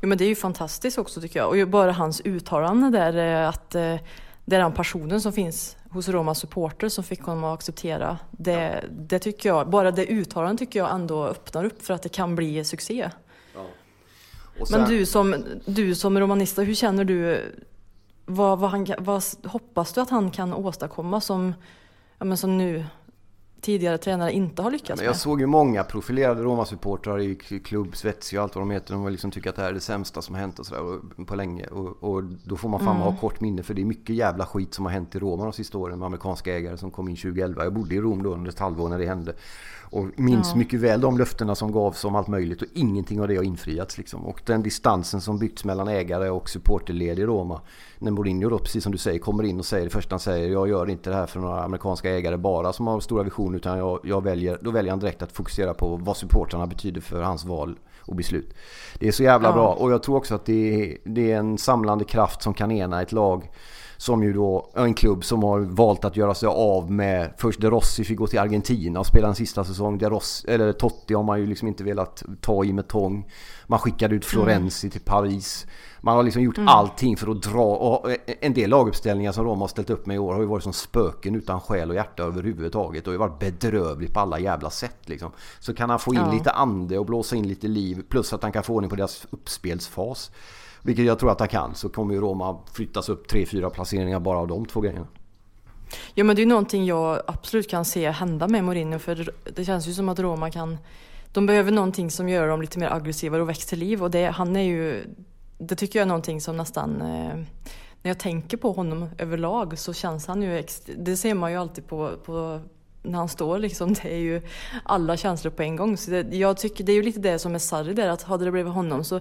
Jo 0.00 0.08
men 0.08 0.18
det 0.18 0.24
är 0.24 0.28
ju 0.28 0.34
fantastiskt 0.34 0.98
också 0.98 1.20
tycker 1.20 1.40
jag. 1.40 1.62
Och 1.62 1.68
bara 1.68 1.92
hans 1.92 2.20
uttalande 2.24 2.90
där 2.90 3.42
eh, 3.42 3.48
att 3.48 3.74
eh, 3.74 3.96
det 4.44 4.56
är 4.56 4.60
den 4.60 4.72
passionen 4.72 5.20
som 5.20 5.32
finns 5.32 5.76
hos 5.90 6.08
Romas 6.08 6.38
supporter 6.38 6.88
som 6.88 7.04
fick 7.04 7.22
honom 7.22 7.44
att 7.44 7.54
acceptera. 7.54 8.18
Det, 8.30 8.84
det 8.90 9.18
tycker 9.18 9.48
jag, 9.48 9.70
bara 9.70 9.90
det 9.90 10.06
uttalandet 10.06 10.58
tycker 10.58 10.78
jag 10.78 10.90
ändå 10.90 11.24
öppnar 11.24 11.64
upp 11.64 11.82
för 11.82 11.94
att 11.94 12.02
det 12.02 12.08
kan 12.08 12.36
bli 12.36 12.64
succé. 12.64 13.10
Ja. 13.54 13.66
Sen... 14.66 14.80
Men 14.80 14.90
du 14.90 15.06
som, 15.06 15.44
du 15.66 15.94
som 15.94 16.18
romanista, 16.18 16.62
hur 16.62 16.74
känner 16.74 17.04
du 17.04 17.52
vad, 18.26 18.58
vad, 18.58 18.70
han, 18.70 18.86
vad 18.98 19.22
hoppas 19.44 19.92
du 19.92 20.00
att 20.00 20.10
han 20.10 20.30
kan 20.30 20.54
åstadkomma 20.54 21.20
som, 21.20 21.54
ja, 22.18 22.24
men 22.24 22.36
som 22.36 22.58
nu 22.58 22.84
tidigare 23.62 23.98
tränare 23.98 24.32
inte 24.32 24.62
har 24.62 24.70
lyckats 24.70 25.00
med? 25.00 25.08
Jag 25.08 25.16
såg 25.16 25.40
ju 25.40 25.46
många 25.46 25.84
profilerade 25.84 26.42
Roma-supportrar 26.42 27.20
i 27.20 27.34
klubb, 27.64 27.96
Svetsi 27.96 28.38
och 28.38 28.42
allt 28.42 28.54
vad 28.54 28.62
de 28.62 28.70
heter. 28.70 28.94
De 28.94 29.08
liksom 29.08 29.30
tycker 29.30 29.50
att 29.50 29.56
det 29.56 29.62
här 29.62 29.68
är 29.68 29.74
det 29.74 29.80
sämsta 29.80 30.22
som 30.22 30.34
har 30.34 30.40
hänt 30.40 30.58
och 30.58 30.66
sådär 30.66 31.24
på 31.24 31.34
länge. 31.34 31.66
Och, 31.66 32.02
och, 32.02 32.22
då 32.44 32.56
får 32.56 32.68
man 32.68 32.80
fan 32.80 32.96
mm. 32.96 33.02
ha 33.02 33.16
kort 33.16 33.40
minne 33.40 33.62
för 33.62 33.74
det 33.74 33.82
är 33.82 33.86
mycket 33.86 34.16
jävla 34.16 34.46
skit 34.46 34.74
som 34.74 34.84
har 34.84 34.92
hänt 34.92 35.14
i 35.14 35.18
Roma 35.18 35.44
de 35.44 35.52
sista 35.52 35.78
åren 35.78 35.98
med 35.98 36.06
amerikanska 36.06 36.54
ägare 36.56 36.76
som 36.76 36.90
kom 36.90 37.08
in 37.08 37.16
2011. 37.16 37.64
Jag 37.64 37.72
bodde 37.72 37.94
i 37.94 38.00
Rom 38.00 38.22
då 38.22 38.34
under 38.34 38.50
ett 38.50 38.58
halvår 38.58 38.88
när 38.88 38.98
det 38.98 39.06
hände. 39.06 39.34
Och 39.92 40.06
minns 40.16 40.50
ja. 40.50 40.56
mycket 40.56 40.80
väl 40.80 41.00
de 41.00 41.18
löftena 41.18 41.54
som 41.54 41.72
gavs 41.72 42.04
om 42.04 42.14
allt 42.14 42.28
möjligt 42.28 42.62
och 42.62 42.68
ingenting 42.74 43.20
av 43.20 43.28
det 43.28 43.36
har 43.36 43.42
infriats. 43.42 43.98
Liksom. 43.98 44.26
Och 44.26 44.42
den 44.46 44.62
distansen 44.62 45.20
som 45.20 45.38
byggts 45.38 45.64
mellan 45.64 45.88
ägare 45.88 46.30
och 46.30 46.50
supporterled 46.50 47.18
i 47.18 47.26
Roma. 47.26 47.60
När 47.98 48.10
Mourinho 48.10 48.48
då, 48.48 48.58
precis 48.58 48.82
som 48.82 48.92
du 48.92 48.98
säger, 48.98 49.18
kommer 49.18 49.44
in 49.44 49.58
och 49.58 49.66
säger 49.66 49.84
det 49.84 49.90
första 49.90 50.12
han 50.12 50.20
säger. 50.20 50.50
Jag 50.50 50.68
gör 50.68 50.90
inte 50.90 51.10
det 51.10 51.16
här 51.16 51.26
för 51.26 51.40
några 51.40 51.62
amerikanska 51.64 52.10
ägare 52.10 52.36
bara 52.36 52.72
som 52.72 52.86
har 52.86 53.00
stora 53.00 53.22
visioner. 53.22 53.51
Utan 53.54 53.78
jag, 53.78 54.00
jag 54.04 54.24
väljer, 54.24 54.58
då 54.60 54.70
väljer 54.70 54.92
han 54.92 55.00
direkt 55.00 55.22
att 55.22 55.32
fokusera 55.32 55.74
på 55.74 55.96
vad 55.96 56.16
supportrarna 56.16 56.66
betyder 56.66 57.00
för 57.00 57.22
hans 57.22 57.44
val 57.44 57.78
och 58.00 58.16
beslut. 58.16 58.54
Det 58.98 59.08
är 59.08 59.12
så 59.12 59.22
jävla 59.22 59.48
ja. 59.48 59.52
bra 59.52 59.72
och 59.72 59.92
jag 59.92 60.02
tror 60.02 60.16
också 60.16 60.34
att 60.34 60.44
det 60.44 60.74
är, 60.74 60.98
det 61.04 61.32
är 61.32 61.36
en 61.36 61.58
samlande 61.58 62.04
kraft 62.04 62.42
som 62.42 62.54
kan 62.54 62.72
ena 62.72 63.02
ett 63.02 63.12
lag 63.12 63.50
som 64.02 64.22
ju 64.22 64.32
då 64.32 64.70
en 64.74 64.94
klubb 64.94 65.24
som 65.24 65.42
har 65.42 65.60
valt 65.60 66.04
att 66.04 66.16
göra 66.16 66.34
sig 66.34 66.46
av 66.46 66.90
med... 66.90 67.32
Först 67.36 67.60
De 67.60 67.70
Rossi 67.70 68.04
fick 68.04 68.18
gå 68.18 68.26
till 68.26 68.38
Argentina 68.38 69.00
och 69.00 69.06
spela 69.06 69.28
en 69.28 69.34
sista 69.34 69.64
säsong. 69.64 69.98
De 69.98 70.10
Rossi, 70.10 70.50
eller 70.50 70.72
Totti 70.72 71.14
har 71.14 71.22
man 71.22 71.40
ju 71.40 71.46
liksom 71.46 71.68
inte 71.68 71.84
velat 71.84 72.22
ta 72.40 72.64
i 72.64 72.72
med 72.72 72.88
tång. 72.88 73.30
Man 73.66 73.78
skickade 73.78 74.14
ut 74.14 74.24
Florenzi 74.24 74.86
mm. 74.86 74.90
till 74.92 75.00
Paris. 75.00 75.66
Man 76.00 76.16
har 76.16 76.22
liksom 76.22 76.42
gjort 76.42 76.58
mm. 76.58 76.68
allting 76.68 77.16
för 77.16 77.30
att 77.30 77.42
dra... 77.42 77.64
Och 77.64 78.10
en 78.40 78.54
del 78.54 78.70
laguppställningar 78.70 79.32
som 79.32 79.44
Roma 79.44 79.60
har 79.62 79.68
ställt 79.68 79.90
upp 79.90 80.06
med 80.06 80.14
i 80.14 80.18
år 80.18 80.32
har 80.32 80.40
ju 80.40 80.46
varit 80.46 80.64
som 80.64 80.72
spöken 80.72 81.34
utan 81.34 81.60
själ 81.60 81.90
och 81.90 81.96
hjärta 81.96 82.22
överhuvudtaget. 82.22 83.04
Det 83.04 83.08
har 83.10 83.14
ju 83.14 83.18
varit 83.18 83.38
bedrövligt 83.38 84.14
på 84.14 84.20
alla 84.20 84.38
jävla 84.38 84.70
sätt 84.70 85.08
liksom. 85.08 85.30
Så 85.60 85.74
kan 85.74 85.90
han 85.90 85.98
få 85.98 86.14
in 86.14 86.20
ja. 86.20 86.32
lite 86.32 86.50
ande 86.50 86.98
och 86.98 87.06
blåsa 87.06 87.36
in 87.36 87.48
lite 87.48 87.68
liv. 87.68 88.02
Plus 88.08 88.32
att 88.32 88.42
han 88.42 88.52
kan 88.52 88.62
få 88.62 88.74
ordning 88.74 88.90
på 88.90 88.96
deras 88.96 89.26
uppspelsfas. 89.30 90.30
Vilket 90.82 91.04
jag 91.04 91.18
tror 91.18 91.30
att 91.30 91.40
han 91.40 91.48
kan. 91.48 91.74
Så 91.74 91.88
kommer 91.88 92.14
ju 92.14 92.20
Roma 92.20 92.58
flyttas 92.72 93.08
upp 93.08 93.32
3-4 93.32 93.70
placeringar 93.70 94.20
bara 94.20 94.38
av 94.38 94.48
de 94.48 94.66
två 94.66 94.80
grejerna. 94.80 95.06
Ja 96.14 96.24
men 96.24 96.36
det 96.36 96.42
är 96.42 96.46
någonting 96.46 96.86
jag 96.86 97.22
absolut 97.26 97.70
kan 97.70 97.84
se 97.84 98.10
hända 98.10 98.48
med 98.48 98.64
Mourinho. 98.64 98.98
För 98.98 99.32
det 99.54 99.64
känns 99.64 99.88
ju 99.88 99.92
som 99.92 100.08
att 100.08 100.18
Roma 100.18 100.50
kan... 100.50 100.78
De 101.32 101.46
behöver 101.46 101.72
någonting 101.72 102.10
som 102.10 102.28
gör 102.28 102.48
dem 102.48 102.60
lite 102.60 102.78
mer 102.78 102.92
aggressiva 102.92 103.38
och 103.38 103.48
väcks 103.48 103.66
till 103.66 103.78
liv. 103.78 104.02
Och 104.02 104.10
det, 104.10 104.24
han 104.26 104.56
är 104.56 104.62
ju... 104.62 105.04
Det 105.58 105.76
tycker 105.76 105.98
jag 105.98 106.04
är 106.04 106.08
någonting 106.08 106.40
som 106.40 106.56
nästan... 106.56 107.00
Eh, 107.00 107.36
när 108.02 108.10
jag 108.10 108.18
tänker 108.18 108.56
på 108.56 108.72
honom 108.72 109.08
överlag 109.18 109.78
så 109.78 109.92
känns 109.92 110.26
han 110.26 110.42
ju... 110.42 110.64
Det 110.96 111.16
ser 111.16 111.34
man 111.34 111.50
ju 111.52 111.58
alltid 111.58 111.86
på, 111.86 112.10
på 112.24 112.60
när 113.02 113.18
han 113.18 113.28
står 113.28 113.58
liksom, 113.58 113.94
det 113.94 114.14
är 114.14 114.18
ju 114.18 114.42
alla 114.84 115.16
känslor 115.16 115.50
på 115.50 115.62
en 115.62 115.76
gång. 115.76 115.96
Så 115.96 116.10
det, 116.10 116.36
jag 116.36 116.56
tycker 116.56 116.84
det 116.84 116.92
är 116.92 116.96
ju 116.96 117.02
lite 117.02 117.20
det 117.20 117.38
som 117.38 117.54
är 117.54 117.58
Sarri 117.58 117.94
där, 117.94 118.08
att 118.08 118.22
hade 118.22 118.44
det 118.44 118.50
blivit 118.50 118.72
honom 118.72 119.04
så 119.04 119.20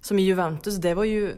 som 0.00 0.18
i 0.18 0.22
Juventus, 0.22 0.76
det 0.76 0.94
var 0.94 1.04
ju 1.04 1.36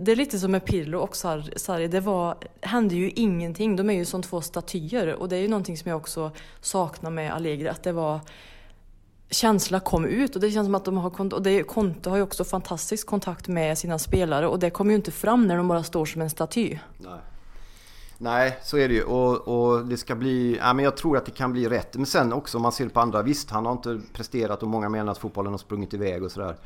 det 0.00 0.12
är 0.12 0.16
lite 0.16 0.38
som 0.38 0.52
med 0.52 0.64
Pirlo 0.64 0.98
och 0.98 1.16
Sarri, 1.16 1.88
det 1.88 2.00
var, 2.00 2.36
hände 2.60 2.94
ju 2.94 3.10
ingenting. 3.10 3.76
De 3.76 3.90
är 3.90 3.94
ju 3.94 4.04
som 4.04 4.22
två 4.22 4.40
statyer 4.40 5.14
och 5.14 5.28
det 5.28 5.36
är 5.36 5.40
ju 5.40 5.48
någonting 5.48 5.76
som 5.76 5.88
jag 5.88 5.96
också 5.96 6.30
saknar 6.60 7.10
med 7.10 7.32
Allegri, 7.32 7.68
att 7.68 7.82
det 7.82 7.92
var 7.92 8.20
känsla 9.30 9.80
kom 9.80 10.04
ut 10.04 10.34
och 10.34 10.40
det 10.40 10.50
känns 10.50 10.66
som 10.66 10.74
att 10.74 10.84
de 10.84 10.96
har, 10.96 11.34
och 11.34 11.42
det, 11.42 11.62
Conte 11.62 12.10
har 12.10 12.16
ju 12.16 12.22
också 12.22 12.44
fantastisk 12.44 13.06
kontakt 13.06 13.48
med 13.48 13.78
sina 13.78 13.98
spelare 13.98 14.48
och 14.48 14.58
det 14.58 14.70
kommer 14.70 14.90
ju 14.90 14.96
inte 14.96 15.10
fram 15.10 15.46
när 15.46 15.56
de 15.56 15.68
bara 15.68 15.82
står 15.82 16.04
som 16.04 16.22
en 16.22 16.30
staty. 16.30 16.78
Nej. 16.98 17.20
Nej, 18.20 18.58
så 18.62 18.78
är 18.78 18.88
det 18.88 18.94
ju. 18.94 19.02
Och, 19.02 19.48
och, 19.48 19.86
det 19.86 19.96
ska 19.96 20.14
bli... 20.14 20.58
Ja, 20.60 20.72
men 20.72 20.84
jag 20.84 20.96
tror 20.96 21.16
att 21.16 21.26
det 21.26 21.30
kan 21.30 21.52
bli 21.52 21.68
rätt. 21.68 21.96
Men 21.96 22.06
sen 22.06 22.32
också 22.32 22.58
om 22.58 22.62
man 22.62 22.72
ser 22.72 22.88
på 22.88 23.00
andra. 23.00 23.22
Visst, 23.22 23.50
han 23.50 23.66
har 23.66 23.72
inte 23.72 24.00
presterat 24.12 24.62
och 24.62 24.68
många 24.68 24.88
menar 24.88 25.12
att 25.12 25.18
fotbollen 25.18 25.52
har 25.52 25.58
sprungit 25.58 25.94
iväg 25.94 26.22
och 26.22 26.32
sådär. 26.32 26.56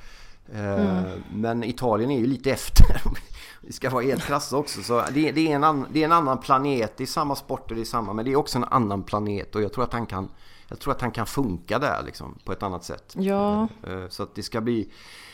Mm. 0.55 1.23
Men 1.35 1.65
Italien 1.65 2.11
är 2.11 2.19
ju 2.19 2.27
lite 2.27 2.51
efter. 2.51 3.03
Vi 3.61 3.73
ska 3.73 3.91
vara 3.91 4.05
helt 4.05 4.23
krassa 4.23 4.57
också. 4.57 4.83
Så 4.83 5.05
det, 5.15 5.33
det, 5.33 5.53
är 5.53 5.57
en 5.57 5.65
annan, 5.65 5.87
det 5.93 6.01
är 6.01 6.05
en 6.05 6.13
annan 6.13 6.39
planet. 6.39 6.97
Det 6.97 7.05
är 7.05 7.07
samma 7.07 7.37
sporter, 7.37 7.75
det 7.75 7.81
är 7.81 7.85
samma. 7.85 8.13
Men 8.13 8.25
det 8.25 8.33
är 8.33 8.37
också 8.37 8.59
en 8.59 8.65
annan 8.65 9.03
planet. 9.03 9.55
Och 9.55 9.63
jag 9.63 9.73
tror 9.73 9.85
att 9.85 9.93
han 9.93 10.07
kan, 10.07 10.29
jag 10.69 10.79
tror 10.79 10.93
att 10.93 11.01
han 11.01 11.11
kan 11.11 11.27
funka 11.27 11.79
där 11.79 12.03
liksom, 12.07 12.39
på 12.45 12.53
ett 12.53 12.63
annat 12.63 12.85
sätt. 12.85 13.15
Ja. 13.19 13.69
Eh, 13.87 14.09
så 14.09 14.23
att 14.23 14.35
det 14.35 14.43
ska 14.43 14.61
bli 14.61 14.91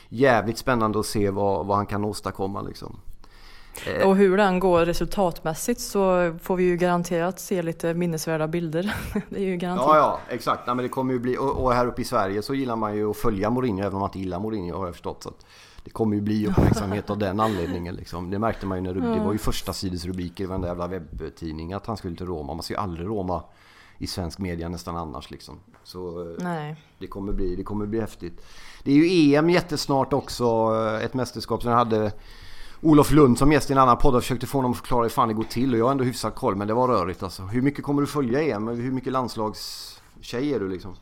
jävligt 0.08 0.58
spännande 0.58 1.00
att 1.00 1.06
se 1.06 1.30
vad, 1.30 1.66
vad 1.66 1.76
han 1.76 1.86
kan 1.86 2.04
åstadkomma. 2.04 2.62
Liksom. 2.62 3.00
Eh, 3.86 4.08
och 4.08 4.16
hur 4.16 4.36
den 4.36 4.58
går 4.58 4.84
resultatmässigt 4.84 5.80
så 5.80 6.34
får 6.42 6.56
vi 6.56 6.64
ju 6.64 6.76
garanterat 6.76 7.40
se 7.40 7.62
lite 7.62 7.94
minnesvärda 7.94 8.48
bilder. 8.48 8.94
det 9.28 9.36
är 9.36 9.44
ju 9.44 9.56
garanterat. 9.56 9.88
Ja, 9.88 9.96
ja, 9.96 10.34
exakt. 10.34 10.66
Nej, 10.66 10.76
men 10.76 10.82
det 10.82 10.88
kommer 10.88 11.12
ju 11.12 11.18
bli, 11.18 11.36
och, 11.38 11.72
här 11.72 11.86
uppe 11.86 12.02
i 12.02 12.04
Sverige 12.04 12.42
så 12.42 12.54
gillar 12.54 12.76
man 12.76 12.96
ju 12.96 13.10
att 13.10 13.16
följa 13.16 13.50
Mourinho 13.50 13.80
även 13.80 13.94
om 13.94 14.00
man 14.00 14.08
inte 14.08 14.18
gillar 14.18 14.40
Mourinho 14.40 14.78
har 14.78 14.86
jag 14.86 14.94
förstått. 14.94 15.22
Så 15.22 15.32
det 15.84 15.90
kommer 15.90 16.16
ju 16.16 16.22
bli 16.22 16.46
uppmärksamhet 16.48 17.10
av 17.10 17.18
den 17.18 17.40
anledningen. 17.40 17.94
Liksom. 17.94 18.30
Det 18.30 18.38
märkte 18.38 18.66
man 18.66 18.78
ju 18.78 18.82
när 18.82 18.94
det, 18.94 19.14
det 19.14 19.20
var 19.20 19.32
ju 19.32 19.38
första 19.38 19.72
sidesrubriker 19.72 20.44
i 20.44 20.46
varenda 20.46 20.68
jävla 20.68 20.86
webbtidning 20.86 21.72
att 21.72 21.86
han 21.86 21.96
skulle 21.96 22.16
till 22.16 22.26
Roma. 22.26 22.54
Man 22.54 22.62
ser 22.62 22.74
ju 22.74 22.80
aldrig 22.80 23.06
Roma 23.06 23.42
i 23.98 24.06
svensk 24.06 24.38
media 24.38 24.68
nästan 24.68 24.96
annars. 24.96 25.30
Liksom. 25.30 25.60
Så 25.84 26.20
eh, 26.20 26.36
Nej. 26.38 26.76
Det, 26.98 27.06
kommer 27.06 27.32
bli, 27.32 27.56
det 27.56 27.62
kommer 27.62 27.86
bli 27.86 28.00
häftigt. 28.00 28.40
Det 28.84 28.90
är 28.90 28.94
ju 28.94 29.34
EM 29.34 29.50
jättesnart 29.50 30.12
också. 30.12 30.74
Ett 31.02 31.14
mästerskap 31.14 31.62
som 31.62 31.70
jag 31.70 31.78
hade 31.78 32.12
Olof 32.80 33.12
Lund 33.12 33.38
som 33.38 33.52
gäst 33.52 33.70
i 33.70 33.72
en 33.72 33.78
annan 33.78 33.98
podd 33.98 34.14
och 34.14 34.22
försökte 34.22 34.46
få 34.46 34.58
honom 34.58 34.70
att 34.70 34.78
förklara 34.78 35.02
hur 35.02 35.10
fan 35.10 35.28
det 35.28 35.34
går 35.34 35.44
till 35.44 35.72
och 35.72 35.78
jag 35.78 35.84
har 35.84 35.92
ändå 35.92 36.04
hyfsat 36.04 36.34
koll 36.34 36.56
men 36.56 36.68
det 36.68 36.74
var 36.74 36.88
rörigt 36.88 37.22
alltså. 37.22 37.42
Hur 37.42 37.62
mycket 37.62 37.84
kommer 37.84 38.00
du 38.00 38.06
följa 38.06 38.42
EM? 38.42 38.68
Hur 38.68 38.92
mycket 38.92 39.12
landslagstjej 39.12 40.54
är 40.54 40.60
du 40.60 40.68
liksom? 40.68 40.96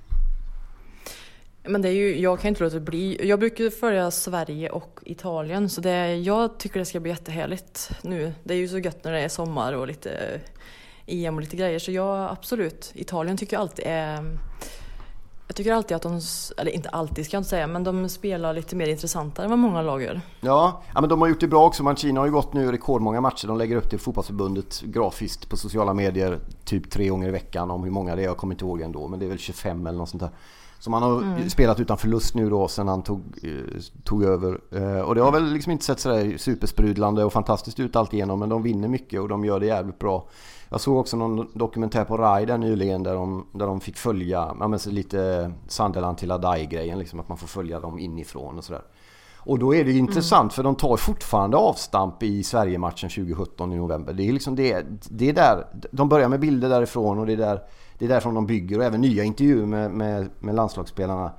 Men 1.68 1.82
det 1.82 1.88
är 1.88 1.92
ju, 1.92 2.20
jag 2.20 2.40
kan 2.40 2.48
inte 2.48 2.64
låta 2.64 2.80
bli. 2.80 3.28
Jag 3.28 3.38
brukar 3.38 3.70
följa 3.70 4.10
Sverige 4.10 4.70
och 4.70 5.00
Italien 5.02 5.70
så 5.70 5.80
det, 5.80 6.14
jag 6.14 6.58
tycker 6.58 6.78
det 6.78 6.84
ska 6.84 7.00
bli 7.00 7.10
jättehärligt 7.10 7.90
nu. 8.02 8.32
Det 8.44 8.54
är 8.54 8.58
ju 8.58 8.68
så 8.68 8.78
gött 8.78 9.04
när 9.04 9.12
det 9.12 9.20
är 9.20 9.28
sommar 9.28 9.72
och 9.72 9.86
lite 9.86 10.10
eh, 10.10 10.40
EM 11.06 11.34
och 11.34 11.40
lite 11.40 11.56
grejer 11.56 11.78
så 11.78 11.92
jag 11.92 12.30
absolut, 12.30 12.92
Italien 12.94 13.36
tycker 13.36 13.56
jag 13.56 13.60
alltid 13.60 13.84
är 13.88 14.38
jag 15.46 15.56
tycker 15.56 15.72
alltid 15.72 15.96
att 15.96 16.02
de, 16.02 16.20
eller 16.56 16.70
inte 16.70 16.88
alltid 16.88 17.24
ska 17.24 17.36
jag 17.36 17.40
inte 17.40 17.50
säga, 17.50 17.66
men 17.66 17.84
de 17.84 18.08
spelar 18.08 18.54
lite 18.54 18.76
mer 18.76 18.86
intressantare 18.86 19.44
än 19.44 19.50
vad 19.50 19.58
många 19.58 19.82
lag 19.82 20.02
gör. 20.02 20.20
Ja, 20.40 20.82
ja 20.94 21.00
men 21.00 21.10
de 21.10 21.20
har 21.20 21.28
gjort 21.28 21.40
det 21.40 21.48
bra 21.48 21.66
också. 21.66 21.82
Mancini 21.82 22.18
har 22.18 22.26
ju 22.26 22.32
gått 22.32 22.52
nu 22.52 22.72
rekordmånga 22.72 23.20
matcher. 23.20 23.46
De 23.46 23.58
lägger 23.58 23.76
upp 23.76 23.90
det 23.90 23.98
fotbollsförbundet 23.98 24.80
grafiskt 24.80 25.48
på 25.48 25.56
sociala 25.56 25.94
medier 25.94 26.38
typ 26.64 26.90
tre 26.90 27.08
gånger 27.08 27.28
i 27.28 27.30
veckan. 27.30 27.70
Om 27.70 27.84
hur 27.84 27.90
många 27.90 28.16
det 28.16 28.22
är, 28.22 28.26
jag 28.26 28.36
kommer 28.36 28.54
inte 28.54 28.64
ihåg 28.64 28.80
ändå. 28.80 29.08
Men 29.08 29.18
det 29.18 29.24
är 29.26 29.28
väl 29.28 29.38
25 29.38 29.86
eller 29.86 29.98
något 29.98 30.08
sånt 30.08 30.22
där. 30.22 30.30
Som 30.78 30.92
han 30.92 31.02
har 31.02 31.22
mm. 31.22 31.50
spelat 31.50 31.80
utan 31.80 31.98
förlust 31.98 32.34
nu 32.34 32.50
då 32.50 32.68
sen 32.68 32.88
han 32.88 33.02
tog, 33.02 33.20
eh, 33.42 33.80
tog 34.04 34.24
över. 34.24 34.60
Eh, 34.70 35.00
och 35.00 35.14
det 35.14 35.20
har 35.20 35.32
väl 35.32 35.52
liksom 35.52 35.72
inte 35.72 35.84
sett 35.84 36.00
sådär 36.00 36.36
supersprudlande 36.38 37.24
och 37.24 37.32
fantastiskt 37.32 37.80
ut 37.80 37.96
alltigenom. 37.96 38.38
Men 38.38 38.48
de 38.48 38.62
vinner 38.62 38.88
mycket 38.88 39.20
och 39.20 39.28
de 39.28 39.44
gör 39.44 39.60
det 39.60 39.66
jävligt 39.66 39.98
bra. 39.98 40.28
Jag 40.68 40.80
såg 40.80 40.96
också 40.96 41.16
någon 41.16 41.48
dokumentär 41.54 42.04
på 42.04 42.16
Rai 42.16 42.46
där 42.46 42.58
nyligen 42.58 43.02
där 43.02 43.14
de, 43.14 43.46
där 43.52 43.66
de 43.66 43.80
fick 43.80 43.96
följa 43.96 44.54
ja, 44.60 44.68
men 44.68 44.78
lite 44.86 45.52
Sunderland 45.68 46.18
till 46.18 46.30
Adai-grejen. 46.30 46.98
Liksom, 46.98 47.20
att 47.20 47.28
man 47.28 47.38
får 47.38 47.46
följa 47.46 47.80
dem 47.80 47.98
inifrån 47.98 48.58
och 48.58 48.64
sådär. 48.64 48.82
Och 49.46 49.58
då 49.58 49.74
är 49.74 49.84
det 49.84 49.92
intressant 49.92 50.42
mm. 50.42 50.50
för 50.50 50.62
de 50.62 50.74
tar 50.74 50.96
fortfarande 50.96 51.56
avstamp 51.56 52.22
i 52.22 52.42
Sverige-matchen 52.42 53.10
2017 53.10 53.72
i 53.72 53.76
november. 53.76 54.12
Det 54.12 54.28
är 54.28 54.32
liksom 54.32 54.56
det, 54.56 54.86
det 55.08 55.28
är 55.28 55.32
där, 55.32 55.66
de 55.90 56.08
börjar 56.08 56.28
med 56.28 56.40
bilder 56.40 56.68
därifrån 56.68 57.18
och 57.18 57.26
det 57.26 57.32
är 57.32 57.36
där, 57.36 57.60
det 57.98 58.04
är 58.04 58.08
därifrån 58.08 58.34
de 58.34 58.46
bygger 58.46 58.78
och 58.78 58.84
även 58.84 59.00
nya 59.00 59.24
intervjuer 59.24 59.66
med, 59.66 59.90
med, 59.90 60.28
med 60.38 60.54
landslagsspelarna 60.54 61.32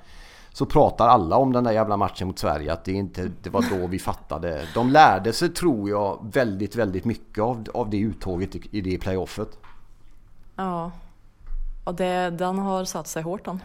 så 0.58 0.66
pratar 0.66 1.08
alla 1.08 1.36
om 1.36 1.54
den 1.54 1.64
där 1.64 1.72
jävla 1.72 1.98
matchen 1.98 2.28
mot 2.28 2.40
Sverige. 2.40 2.74
Att 2.74 2.86
det 2.86 2.92
inte 2.92 3.32
det 3.42 3.50
var 3.50 3.66
då 3.80 3.88
vi 3.88 4.00
fattade. 4.00 4.68
De 4.74 4.90
lärde 4.90 5.34
sig, 5.34 5.50
tror 5.50 5.90
jag, 5.90 6.28
väldigt, 6.34 6.76
väldigt 6.76 7.06
mycket 7.06 7.44
av, 7.44 7.68
av 7.74 7.90
det 7.90 7.98
uttåget 7.98 8.56
i, 8.56 8.62
i 8.72 8.82
det 8.82 8.98
playoffet. 8.98 9.60
Ja. 10.56 10.92
Och 11.84 11.96
det, 11.96 12.30
den 12.30 12.58
har 12.58 12.86
satt 12.86 13.08
sig 13.08 13.24
hårt 13.24 13.46
den. 13.46 13.60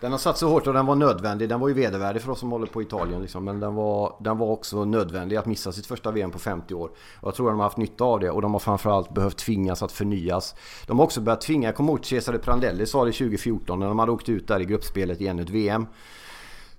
Den 0.00 0.12
har 0.12 0.18
satt 0.18 0.38
sig 0.38 0.48
hårt 0.48 0.66
och 0.66 0.74
den 0.74 0.86
var 0.86 0.94
nödvändig. 0.94 1.48
Den 1.48 1.60
var 1.60 1.68
ju 1.68 1.74
vedervärdig 1.74 2.22
för 2.22 2.30
oss 2.30 2.40
som 2.40 2.50
håller 2.50 2.66
på 2.66 2.82
Italien. 2.82 3.22
Liksom. 3.22 3.44
Men 3.44 3.60
den 3.60 3.74
var, 3.74 4.16
den 4.20 4.38
var 4.38 4.46
också 4.46 4.84
nödvändig 4.84 5.36
att 5.36 5.46
missa 5.46 5.72
sitt 5.72 5.86
första 5.86 6.10
VM 6.10 6.30
på 6.30 6.38
50 6.38 6.74
år. 6.74 6.90
Och 7.20 7.28
jag 7.28 7.34
tror 7.34 7.48
att 7.48 7.52
de 7.52 7.58
har 7.58 7.64
haft 7.64 7.76
nytta 7.76 8.04
av 8.04 8.20
det. 8.20 8.30
Och 8.30 8.42
de 8.42 8.52
har 8.52 8.60
framförallt 8.60 9.14
behövt 9.14 9.36
tvingas 9.36 9.82
att 9.82 9.92
förnyas. 9.92 10.54
De 10.86 10.98
har 10.98 11.04
också 11.04 11.20
börjat 11.20 11.40
tvinga, 11.40 11.68
jag 11.68 11.76
kommer 11.76 11.92
ihåg 11.92 12.06
Cesare 12.06 12.38
Prandelli 12.38 12.86
sa 12.86 13.04
det 13.04 13.12
2014 13.12 13.80
när 13.80 13.88
de 13.88 13.98
hade 13.98 14.12
åkt 14.12 14.28
ut 14.28 14.48
där 14.48 14.60
i 14.60 14.64
gruppspelet 14.64 15.20
i 15.20 15.26
ännu 15.26 15.42
ett 15.42 15.50
VM. 15.50 15.86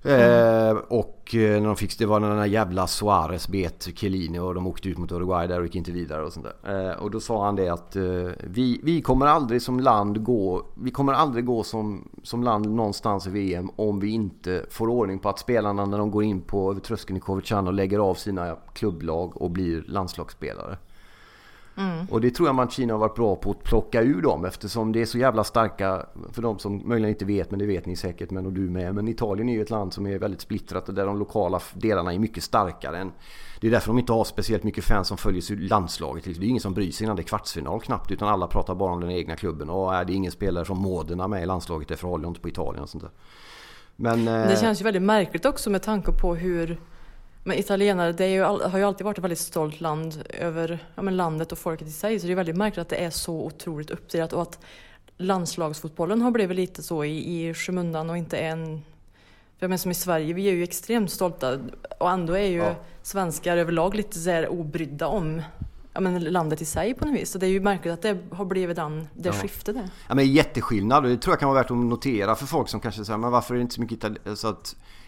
Mm. 0.05 0.77
Eh, 0.77 0.83
och 0.87 1.35
eh, 1.35 1.61
när 1.61 1.67
de 1.67 1.75
fick, 1.75 1.99
det 1.99 2.05
var 2.05 2.19
när 2.19 2.29
den 2.29 2.37
där 2.37 2.45
jävla 2.45 2.87
Suarez 2.87 3.47
bet 3.47 3.87
Chiellini 3.95 4.39
och 4.39 4.55
de 4.55 4.67
åkte 4.67 4.89
ut 4.89 4.97
mot 4.97 5.11
Uruguay 5.11 5.47
där 5.47 5.59
och 5.59 5.65
gick 5.65 5.75
inte 5.75 5.91
vidare 5.91 6.25
och 6.25 6.33
sånt 6.33 6.45
där. 6.63 6.89
Eh, 6.89 6.97
och 6.97 7.11
då 7.11 7.19
sa 7.19 7.45
han 7.45 7.55
det 7.55 7.69
att 7.69 7.95
eh, 7.95 8.03
vi, 8.43 8.79
vi 8.83 9.01
kommer 9.01 9.25
aldrig 9.25 9.61
som 9.61 9.79
land 9.79 10.23
gå, 10.23 10.65
vi 10.73 10.91
kommer 10.91 11.13
aldrig 11.13 11.45
gå 11.45 11.63
som, 11.63 12.09
som 12.23 12.43
land 12.43 12.69
någonstans 12.69 13.27
i 13.27 13.29
VM 13.29 13.69
om 13.75 13.99
vi 13.99 14.09
inte 14.09 14.65
får 14.69 14.87
ordning 14.87 15.19
på 15.19 15.29
att 15.29 15.39
spelarna 15.39 15.85
när 15.85 15.97
de 15.97 16.11
går 16.11 16.23
in 16.23 16.41
på 16.41 16.71
över 16.71 16.81
tröskeln 16.81 17.17
i 17.17 17.19
Coverciano 17.19 17.71
lägger 17.71 17.99
av 17.99 18.15
sina 18.15 18.55
klubblag 18.73 19.41
och 19.41 19.51
blir 19.51 19.83
landslagsspelare. 19.87 20.77
Mm. 21.77 22.05
Och 22.11 22.21
det 22.21 22.31
tror 22.31 22.47
jag 22.47 22.55
Mancini 22.55 22.91
har 22.91 22.99
varit 22.99 23.15
bra 23.15 23.35
på 23.35 23.51
att 23.51 23.63
plocka 23.63 24.01
ur 24.01 24.21
dem 24.21 24.45
eftersom 24.45 24.91
det 24.91 25.01
är 25.01 25.05
så 25.05 25.17
jävla 25.17 25.43
starka, 25.43 26.05
för 26.31 26.41
de 26.41 26.59
som 26.59 26.81
möjligen 26.85 27.09
inte 27.09 27.25
vet, 27.25 27.51
men 27.51 27.59
det 27.59 27.65
vet 27.65 27.85
ni 27.85 27.95
säkert, 27.95 28.31
men 28.31 28.45
och 28.45 28.53
du 28.53 28.69
med. 28.69 28.95
Men 28.95 29.07
Italien 29.07 29.49
är 29.49 29.53
ju 29.53 29.61
ett 29.61 29.69
land 29.69 29.93
som 29.93 30.07
är 30.07 30.19
väldigt 30.19 30.41
splittrat 30.41 30.89
och 30.89 30.95
där 30.95 31.05
de 31.05 31.19
lokala 31.19 31.59
delarna 31.73 32.13
är 32.13 32.19
mycket 32.19 32.43
starkare 32.43 32.97
än... 32.97 33.11
Det 33.59 33.67
är 33.67 33.71
därför 33.71 33.87
de 33.87 33.99
inte 33.99 34.13
har 34.13 34.23
speciellt 34.23 34.63
mycket 34.63 34.83
fans 34.83 35.07
som 35.07 35.17
följer 35.17 35.69
landslaget. 35.69 36.23
Det 36.23 36.31
är 36.31 36.43
ingen 36.43 36.61
som 36.61 36.73
bryr 36.73 36.91
sig 36.91 37.05
innan 37.05 37.15
det 37.15 37.21
är 37.21 37.23
kvartsfinal 37.23 37.81
knappt, 37.81 38.11
utan 38.11 38.27
alla 38.27 38.47
pratar 38.47 38.75
bara 38.75 38.93
om 38.93 39.01
den 39.01 39.11
egna 39.11 39.35
klubben. 39.35 39.69
Och 39.69 39.95
är 39.95 40.05
det 40.05 40.13
ingen 40.13 40.31
spelare 40.31 40.65
från 40.65 40.77
Modena 40.77 41.27
med 41.27 41.43
i 41.43 41.45
landslaget, 41.45 41.87
det 41.87 41.95
förhåller 41.95 42.27
inte 42.27 42.39
på 42.39 42.49
Italien 42.49 42.83
och 42.83 42.89
sånt 42.89 43.03
där. 43.03 43.11
Men, 43.95 44.25
det 44.25 44.53
eh, 44.53 44.59
känns 44.59 44.81
ju 44.81 44.83
väldigt 44.83 45.03
märkligt 45.03 45.45
också 45.45 45.69
med 45.69 45.81
tanke 45.81 46.11
på 46.11 46.35
hur 46.35 46.79
men 47.47 47.59
italienare 47.59 48.11
det 48.11 48.29
ju, 48.29 48.41
har 48.41 48.77
ju 48.77 48.83
alltid 48.83 49.05
varit 49.05 49.17
ett 49.17 49.23
väldigt 49.23 49.39
stolt 49.39 49.81
land 49.81 50.23
över 50.29 50.85
ja, 50.95 51.01
landet 51.01 51.51
och 51.51 51.57
folket 51.57 51.87
i 51.87 51.91
sig. 51.91 52.19
Så 52.19 52.27
det 52.27 52.33
är 52.33 52.35
väldigt 52.35 52.55
märkligt 52.55 52.81
att 52.81 52.89
det 52.89 52.95
är 52.95 53.09
så 53.09 53.45
otroligt 53.45 53.91
uppdelat 53.91 54.33
och 54.33 54.41
att 54.41 54.59
landslagsfotbollen 55.17 56.21
har 56.21 56.31
blivit 56.31 56.55
lite 56.57 56.83
så 56.83 57.03
i, 57.03 57.47
i 57.47 57.53
skymundan 57.53 58.09
och 58.09 58.17
inte 58.17 58.37
en... 58.37 58.81
För 59.57 59.65
jag 59.65 59.69
menar 59.69 59.77
som 59.77 59.91
i 59.91 59.95
Sverige, 59.95 60.33
vi 60.33 60.47
är 60.47 60.53
ju 60.53 60.63
extremt 60.63 61.11
stolta 61.11 61.59
och 61.99 62.11
ändå 62.11 62.33
är 62.33 62.47
ju 62.47 62.57
ja. 62.57 62.75
svenskar 63.01 63.57
överlag 63.57 63.95
lite 63.95 64.19
så 64.19 64.29
här 64.29 64.47
obrydda 64.47 65.07
om 65.07 65.41
ja, 65.93 65.99
men 66.01 66.23
landet 66.23 66.61
i 66.61 66.65
sig 66.65 66.93
på 66.93 67.05
något 67.05 67.15
vis. 67.15 67.31
Så 67.31 67.37
det 67.37 67.45
är 67.45 67.49
ju 67.49 67.59
märkligt 67.59 67.93
att 67.93 68.01
det 68.01 68.17
har 68.31 68.45
blivit 68.45 68.75
den, 68.75 69.07
det 69.13 69.29
ja. 69.29 69.33
skiftet. 69.33 69.75
Där. 69.75 69.89
Ja 70.07 70.15
men 70.15 70.33
jätteskillnad 70.33 71.03
och 71.03 71.09
det 71.09 71.17
tror 71.17 71.31
jag 71.31 71.39
kan 71.39 71.49
vara 71.49 71.59
värt 71.59 71.71
att 71.71 71.77
notera 71.77 72.35
för 72.35 72.45
folk 72.45 72.69
som 72.69 72.79
kanske 72.79 73.05
säger 73.05 73.17
men 73.17 73.31
varför 73.31 73.53
är 73.53 73.57
det 73.57 73.61
inte 73.61 73.75
så 73.75 73.81
mycket 73.81 73.97
Italien? 73.97 74.37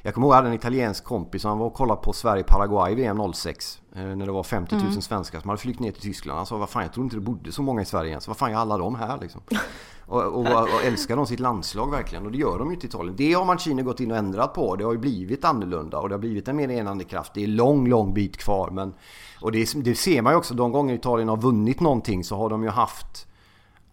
Jag 0.01 0.13
kommer 0.13 0.27
ihåg 0.27 0.31
jag 0.31 0.35
hade 0.35 0.47
en 0.47 0.53
italiensk 0.53 1.03
kompis 1.03 1.41
som 1.41 1.59
var 1.59 1.65
och 1.65 1.73
kollade 1.73 2.01
på 2.01 2.13
Sverige-Paraguay 2.13 2.95
VM 2.95 3.33
06. 3.33 3.81
Eh, 3.95 4.03
när 4.03 4.25
det 4.25 4.31
var 4.31 4.43
50 4.43 4.75
000 4.75 4.83
mm. 4.83 5.01
svenskar 5.01 5.39
som 5.39 5.49
hade 5.49 5.61
flytt 5.61 5.79
ner 5.79 5.91
till 5.91 6.01
Tyskland. 6.01 6.37
Han 6.37 6.45
sa 6.45 6.57
vad 6.57 6.69
fan 6.69 6.83
jag 6.83 6.93
tror 6.93 7.03
inte 7.03 7.15
det 7.15 7.21
bodde 7.21 7.51
så 7.51 7.61
många 7.61 7.81
i 7.81 7.85
Sverige 7.85 8.09
ens. 8.09 8.27
Vad 8.27 8.37
fan 8.37 8.51
är 8.51 8.55
alla 8.55 8.77
de 8.77 8.95
här 8.95 9.17
liksom? 9.21 9.41
och, 10.05 10.23
och, 10.23 10.47
och, 10.47 10.83
älskar 10.85 11.15
de 11.15 11.27
sitt 11.27 11.39
landslag 11.39 11.91
verkligen? 11.91 12.25
Och 12.25 12.31
det 12.31 12.37
gör 12.37 12.59
de 12.59 12.67
ju 12.67 12.73
inte 12.73 12.85
i 12.85 12.89
Italien. 12.89 13.15
Det 13.15 13.33
har 13.33 13.45
Mancini 13.45 13.81
gått 13.81 13.99
in 13.99 14.11
och 14.11 14.17
ändrat 14.17 14.53
på. 14.53 14.75
Det 14.75 14.83
har 14.83 14.91
ju 14.91 14.99
blivit 14.99 15.45
annorlunda 15.45 15.99
och 15.99 16.09
det 16.09 16.15
har 16.15 16.19
blivit 16.19 16.47
en 16.47 16.55
mer 16.55 16.69
enande 16.69 17.03
kraft. 17.03 17.33
Det 17.33 17.43
är 17.43 17.47
lång, 17.47 17.87
lång 17.87 18.13
bit 18.13 18.37
kvar 18.37 18.69
men... 18.69 18.93
Och 19.41 19.51
det, 19.51 19.73
det 19.75 19.95
ser 19.95 20.21
man 20.21 20.33
ju 20.33 20.37
också 20.37 20.53
de 20.53 20.71
gånger 20.71 20.95
Italien 20.95 21.29
har 21.29 21.37
vunnit 21.37 21.79
någonting 21.79 22.23
så 22.23 22.37
har 22.37 22.49
de 22.49 22.63
ju 22.63 22.69
haft 22.69 23.26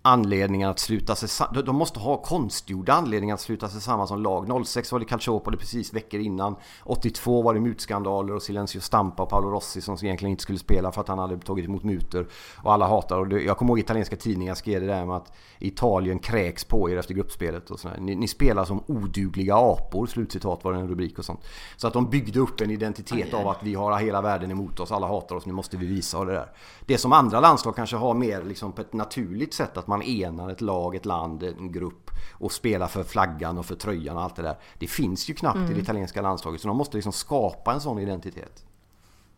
anledningar 0.07 0.71
att 0.71 0.79
sluta 0.79 1.14
sig 1.14 1.29
samman. 1.29 1.64
De 1.64 1.77
måste 1.77 2.01
ha 2.01 2.17
konstgjorda 2.17 2.93
anledningar 2.93 3.35
att 3.35 3.40
sluta 3.40 3.69
sig 3.69 3.81
samman 3.81 4.09
som 4.09 4.23
lag. 4.23 4.67
06 4.67 4.93
var 4.93 4.99
det 4.99 5.05
Calciopoli 5.05 5.57
precis 5.57 5.95
veckor 5.95 6.21
innan. 6.21 6.57
82 6.83 7.43
var 7.43 7.55
det 7.55 7.61
mutskandaler 7.61 8.35
och 8.35 8.43
Silencio 8.43 8.81
Stampa 8.81 9.23
och 9.23 9.29
Paolo 9.29 9.51
Rossi 9.51 9.81
som 9.81 9.97
egentligen 10.03 10.31
inte 10.31 10.43
skulle 10.43 10.59
spela 10.59 10.93
för 10.93 11.01
att 11.01 11.09
han 11.09 11.19
hade 11.19 11.38
tagit 11.38 11.64
emot 11.64 11.85
mutor. 11.85 12.29
Och 12.57 12.73
alla 12.73 12.87
hatar 12.87 13.19
och 13.19 13.40
Jag 13.40 13.59
kommer 13.59 13.71
ihåg 13.71 13.79
italienska 13.79 14.17
tidningar 14.17 14.55
skrev 14.55 14.81
det 14.81 14.87
där 14.87 15.07
med 15.07 15.17
att 15.17 15.33
Italien 15.59 16.19
kräks 16.19 16.64
på 16.64 16.90
er 16.90 16.97
efter 16.97 17.14
gruppspelet 17.14 17.71
och 17.71 17.81
sådär. 17.81 17.97
Ni, 18.01 18.14
ni 18.14 18.29
spelar 18.29 18.64
som 18.64 18.83
odugliga 18.87 19.57
apor, 19.57 20.07
slutcitat 20.07 20.64
var 20.64 20.73
det 20.73 20.79
en 20.79 20.88
rubrik 20.88 21.19
och 21.19 21.25
sånt. 21.25 21.40
Så 21.77 21.87
att 21.87 21.93
de 21.93 22.11
byggde 22.11 22.40
upp 22.40 22.61
en 22.61 22.71
identitet 22.71 23.35
av 23.35 23.49
att 23.49 23.62
vi 23.62 23.75
har 23.75 23.99
hela 23.99 24.21
världen 24.21 24.51
emot 24.51 24.81
oss, 24.81 24.93
alla 24.93 25.07
hatar 25.07 25.37
oss, 25.37 25.47
nu 25.47 25.53
måste 25.53 25.77
vi 25.77 25.87
visa 25.87 26.19
och 26.19 26.27
det 26.27 26.33
där. 26.33 26.49
Det 26.87 26.99
som 26.99 27.12
andra 27.12 27.40
landslag 27.40 27.77
kanske 27.77 27.97
har 27.97 28.14
mer 28.14 28.43
liksom 28.43 28.73
på 28.73 28.81
ett 28.81 28.93
naturligt 28.93 29.55
sätt 29.55 29.77
att 29.77 29.87
man 29.87 29.94
enar 30.03 30.51
ett 30.51 30.61
lag, 30.61 30.95
ett 30.95 31.07
land, 31.07 31.43
en 31.43 31.73
grupp 31.73 32.11
och 32.33 32.53
spelar 32.53 32.87
för 32.87 33.03
flaggan 33.03 33.59
och 33.59 33.67
för 33.67 33.75
tröjan 33.75 34.17
och 34.17 34.23
allt 34.23 34.37
det 34.37 34.43
där. 34.43 34.57
Det 34.79 34.87
finns 34.87 35.31
ju 35.31 35.35
knappt 35.35 35.57
mm. 35.57 35.67
i 35.67 35.69
det 35.69 35.75
mm. 35.75 35.83
italienska 35.83 36.23
landslaget 36.23 36.61
så 36.61 36.69
de 36.69 36.77
måste 36.77 36.97
liksom 36.97 37.13
skapa 37.13 37.73
en 37.73 37.81
sån 37.81 37.99
identitet. 37.99 38.65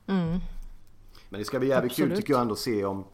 Mm. 0.07 0.41
Men 1.29 1.41
det 1.41 1.45
ska 1.45 1.59
bli 1.59 1.69
jävligt 1.69 1.93
Absolut. 1.93 2.11
kul 2.11 2.19
tycker 2.19 2.33
jag 2.33 2.41
ändå 2.41 2.57
se 2.57 2.85
om 2.85 3.05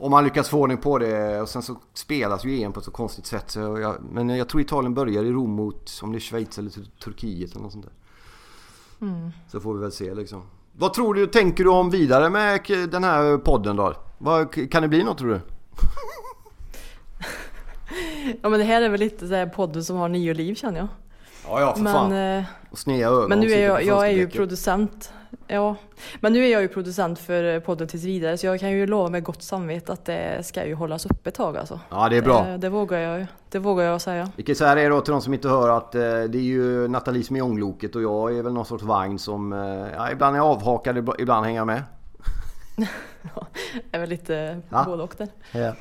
om 0.00 0.10
man 0.10 0.24
lyckas 0.24 0.48
få 0.48 0.60
ordning 0.60 0.78
på 0.78 0.98
det 0.98 1.40
och 1.40 1.48
sen 1.48 1.62
så 1.62 1.76
spelas 1.94 2.44
ju 2.44 2.62
EM 2.62 2.72
på 2.72 2.80
ett 2.80 2.84
så 2.84 2.90
konstigt 2.90 3.26
sätt. 3.26 3.50
Så 3.50 3.60
jag, 3.60 3.96
men 4.10 4.28
jag 4.28 4.48
tror 4.48 4.60
Italien 4.60 4.94
börjar 4.94 5.24
i 5.24 5.32
Rom 5.32 5.50
mot 5.50 6.00
om 6.02 6.12
det 6.12 6.18
är 6.18 6.20
Schweiz 6.20 6.58
eller 6.58 6.70
Turkiet 7.04 7.50
eller 7.50 7.62
något 7.62 7.72
sånt 7.72 7.84
där. 7.84 7.94
Mm. 9.06 9.30
Så 9.48 9.60
får 9.60 9.74
vi 9.74 9.80
väl 9.80 9.92
se 9.92 10.14
liksom. 10.14 10.42
Vad 10.72 10.94
tror 10.94 11.14
du, 11.14 11.26
tänker 11.26 11.64
du 11.64 11.70
om 11.70 11.90
vidare 11.90 12.30
med 12.30 12.60
den 12.90 13.04
här 13.04 13.38
podden 13.38 13.76
då? 13.76 13.94
Vad, 14.18 14.70
kan 14.70 14.82
det 14.82 14.88
bli 14.88 15.04
något 15.04 15.18
tror 15.18 15.30
du? 15.30 15.40
ja 18.42 18.48
men 18.48 18.60
det 18.60 18.64
här 18.64 18.82
är 18.82 18.88
väl 18.88 19.00
lite 19.00 19.28
så 19.28 19.34
här 19.34 19.46
podden 19.46 19.84
som 19.84 19.96
har 19.96 20.08
nio 20.08 20.34
liv 20.34 20.54
känner 20.54 20.78
jag. 20.78 20.88
Ja 21.48 21.60
ja 21.60 21.74
för 21.74 21.82
men, 21.82 21.92
fan. 21.92 22.12
Eh, 22.12 22.44
och 22.70 22.78
sneda 22.78 23.06
ögon. 23.06 23.28
Men 23.28 23.40
nu 23.40 23.52
är 23.52 23.66
jag, 23.66 23.84
jag 23.84 24.06
är 24.06 24.12
ju 24.12 24.28
producent. 24.28 25.12
Ja, 25.46 25.76
men 26.20 26.32
nu 26.32 26.44
är 26.44 26.52
jag 26.52 26.62
ju 26.62 26.68
producent 26.68 27.18
för 27.18 27.60
podden 27.60 27.88
tills 27.88 28.04
vidare 28.04 28.38
så 28.38 28.46
jag 28.46 28.60
kan 28.60 28.70
ju 28.70 28.86
lova 28.86 29.08
med 29.08 29.24
gott 29.24 29.42
samvete 29.42 29.92
att 29.92 30.04
det 30.04 30.46
ska 30.46 30.66
ju 30.66 30.74
hållas 30.74 31.06
uppe 31.06 31.28
ett 31.28 31.34
tag 31.34 31.56
alltså. 31.56 31.80
Ja 31.90 32.08
det 32.08 32.16
är 32.16 32.22
bra. 32.22 32.44
Det, 32.44 32.56
det 32.56 32.68
vågar 32.68 32.98
jag 32.98 33.26
det 33.50 33.58
vågar 33.58 33.84
jag 33.84 34.00
säga. 34.00 34.30
Vi 34.36 34.42
kan 34.42 34.54
säga 34.54 34.74
det 34.74 34.88
då 34.88 35.00
till 35.00 35.12
de 35.12 35.22
som 35.22 35.34
inte 35.34 35.48
hör 35.48 35.68
att 35.68 35.94
eh, 35.94 36.00
det 36.00 36.38
är 36.38 36.42
ju 36.42 36.88
Nathalie 36.88 37.24
som 37.24 37.36
är 37.36 37.42
ångloket 37.42 37.96
och 37.96 38.02
jag 38.02 38.38
är 38.38 38.42
väl 38.42 38.52
någon 38.52 38.66
sorts 38.66 38.84
vagn 38.84 39.18
som 39.18 39.52
eh, 39.52 39.58
ja, 39.96 40.10
ibland 40.10 40.36
är 40.36 40.40
avhakad, 40.40 41.08
ibland 41.18 41.46
hänger 41.46 41.60
jag 41.60 41.66
med. 41.66 41.82
ja, 43.34 43.46
det 43.90 43.96
är 43.96 44.00
väl 44.00 44.08
lite 44.08 44.60
ja. 44.70 44.84
både 44.84 45.02
och 45.02 45.14
där. 45.18 45.28
Ja. 45.52 45.74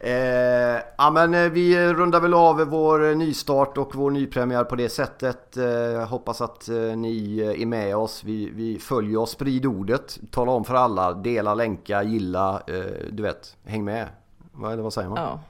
Eh, 0.00 0.82
ja 0.98 1.10
men 1.10 1.34
eh, 1.34 1.50
vi 1.50 1.92
rundar 1.94 2.20
väl 2.20 2.34
av 2.34 2.56
vår 2.56 3.14
nystart 3.14 3.78
och 3.78 3.94
vår 3.94 4.10
nypremiär 4.10 4.64
på 4.64 4.76
det 4.76 4.88
sättet. 4.88 5.56
Eh, 5.56 6.08
hoppas 6.08 6.40
att 6.40 6.68
eh, 6.68 6.76
ni 6.76 7.40
är 7.40 7.66
med 7.66 7.96
oss. 7.96 8.24
Vi, 8.24 8.50
vi 8.50 8.78
följer 8.78 9.18
oss, 9.18 9.30
sprid 9.30 9.66
ordet. 9.66 10.18
Tala 10.30 10.52
om 10.52 10.64
för 10.64 10.74
alla, 10.74 11.12
dela, 11.12 11.54
länka, 11.54 12.02
gilla. 12.02 12.62
Eh, 12.66 13.12
du 13.12 13.22
vet, 13.22 13.56
häng 13.64 13.84
med. 13.84 14.08
Vad, 14.52 14.78
vad 14.78 14.92
säger 14.92 15.08
man? 15.08 15.18
Ja, 15.18 15.40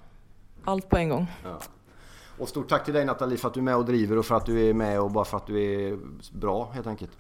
allt 0.65 0.89
på 0.89 0.97
en 0.97 1.09
gång. 1.09 1.27
Ja. 1.45 1.59
Och 2.39 2.49
stort 2.49 2.69
tack 2.69 2.85
till 2.85 2.95
dig 2.95 3.05
Nathalie 3.05 3.39
för 3.39 3.49
att 3.49 3.55
du 3.55 3.61
är 3.61 3.65
med 3.65 3.77
och 3.77 3.85
driver 3.85 4.19
och 4.19 4.27
för 4.27 4.35
att 4.35 4.47
du 4.47 4.69
är 4.69 4.75
med 4.75 5.01
och 5.01 5.11
bara 5.11 5.25
för 5.25 5.37
att 5.37 5.47
du 5.47 5.63
är 5.63 5.99
bra 6.33 6.71
helt 6.75 6.87
enkelt. 6.87 7.13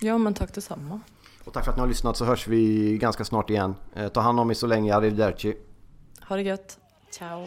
Ja, 0.00 0.18
men 0.18 0.34
tack 0.34 0.54
detsamma. 0.54 1.00
Och 1.44 1.52
tack 1.52 1.64
för 1.64 1.70
att 1.70 1.76
ni 1.76 1.80
har 1.80 1.88
lyssnat 1.88 2.16
så 2.16 2.24
hörs 2.24 2.48
vi 2.48 2.96
ganska 2.98 3.24
snart 3.24 3.50
igen. 3.50 3.74
Eh, 3.94 4.08
ta 4.08 4.20
hand 4.20 4.40
om 4.40 4.50
er 4.50 4.54
så 4.54 4.66
länge, 4.66 4.94
arrivederci. 4.94 5.56
Ha 6.28 6.36
det 6.36 6.42
gött. 6.42 6.78
Ciao. 7.10 7.46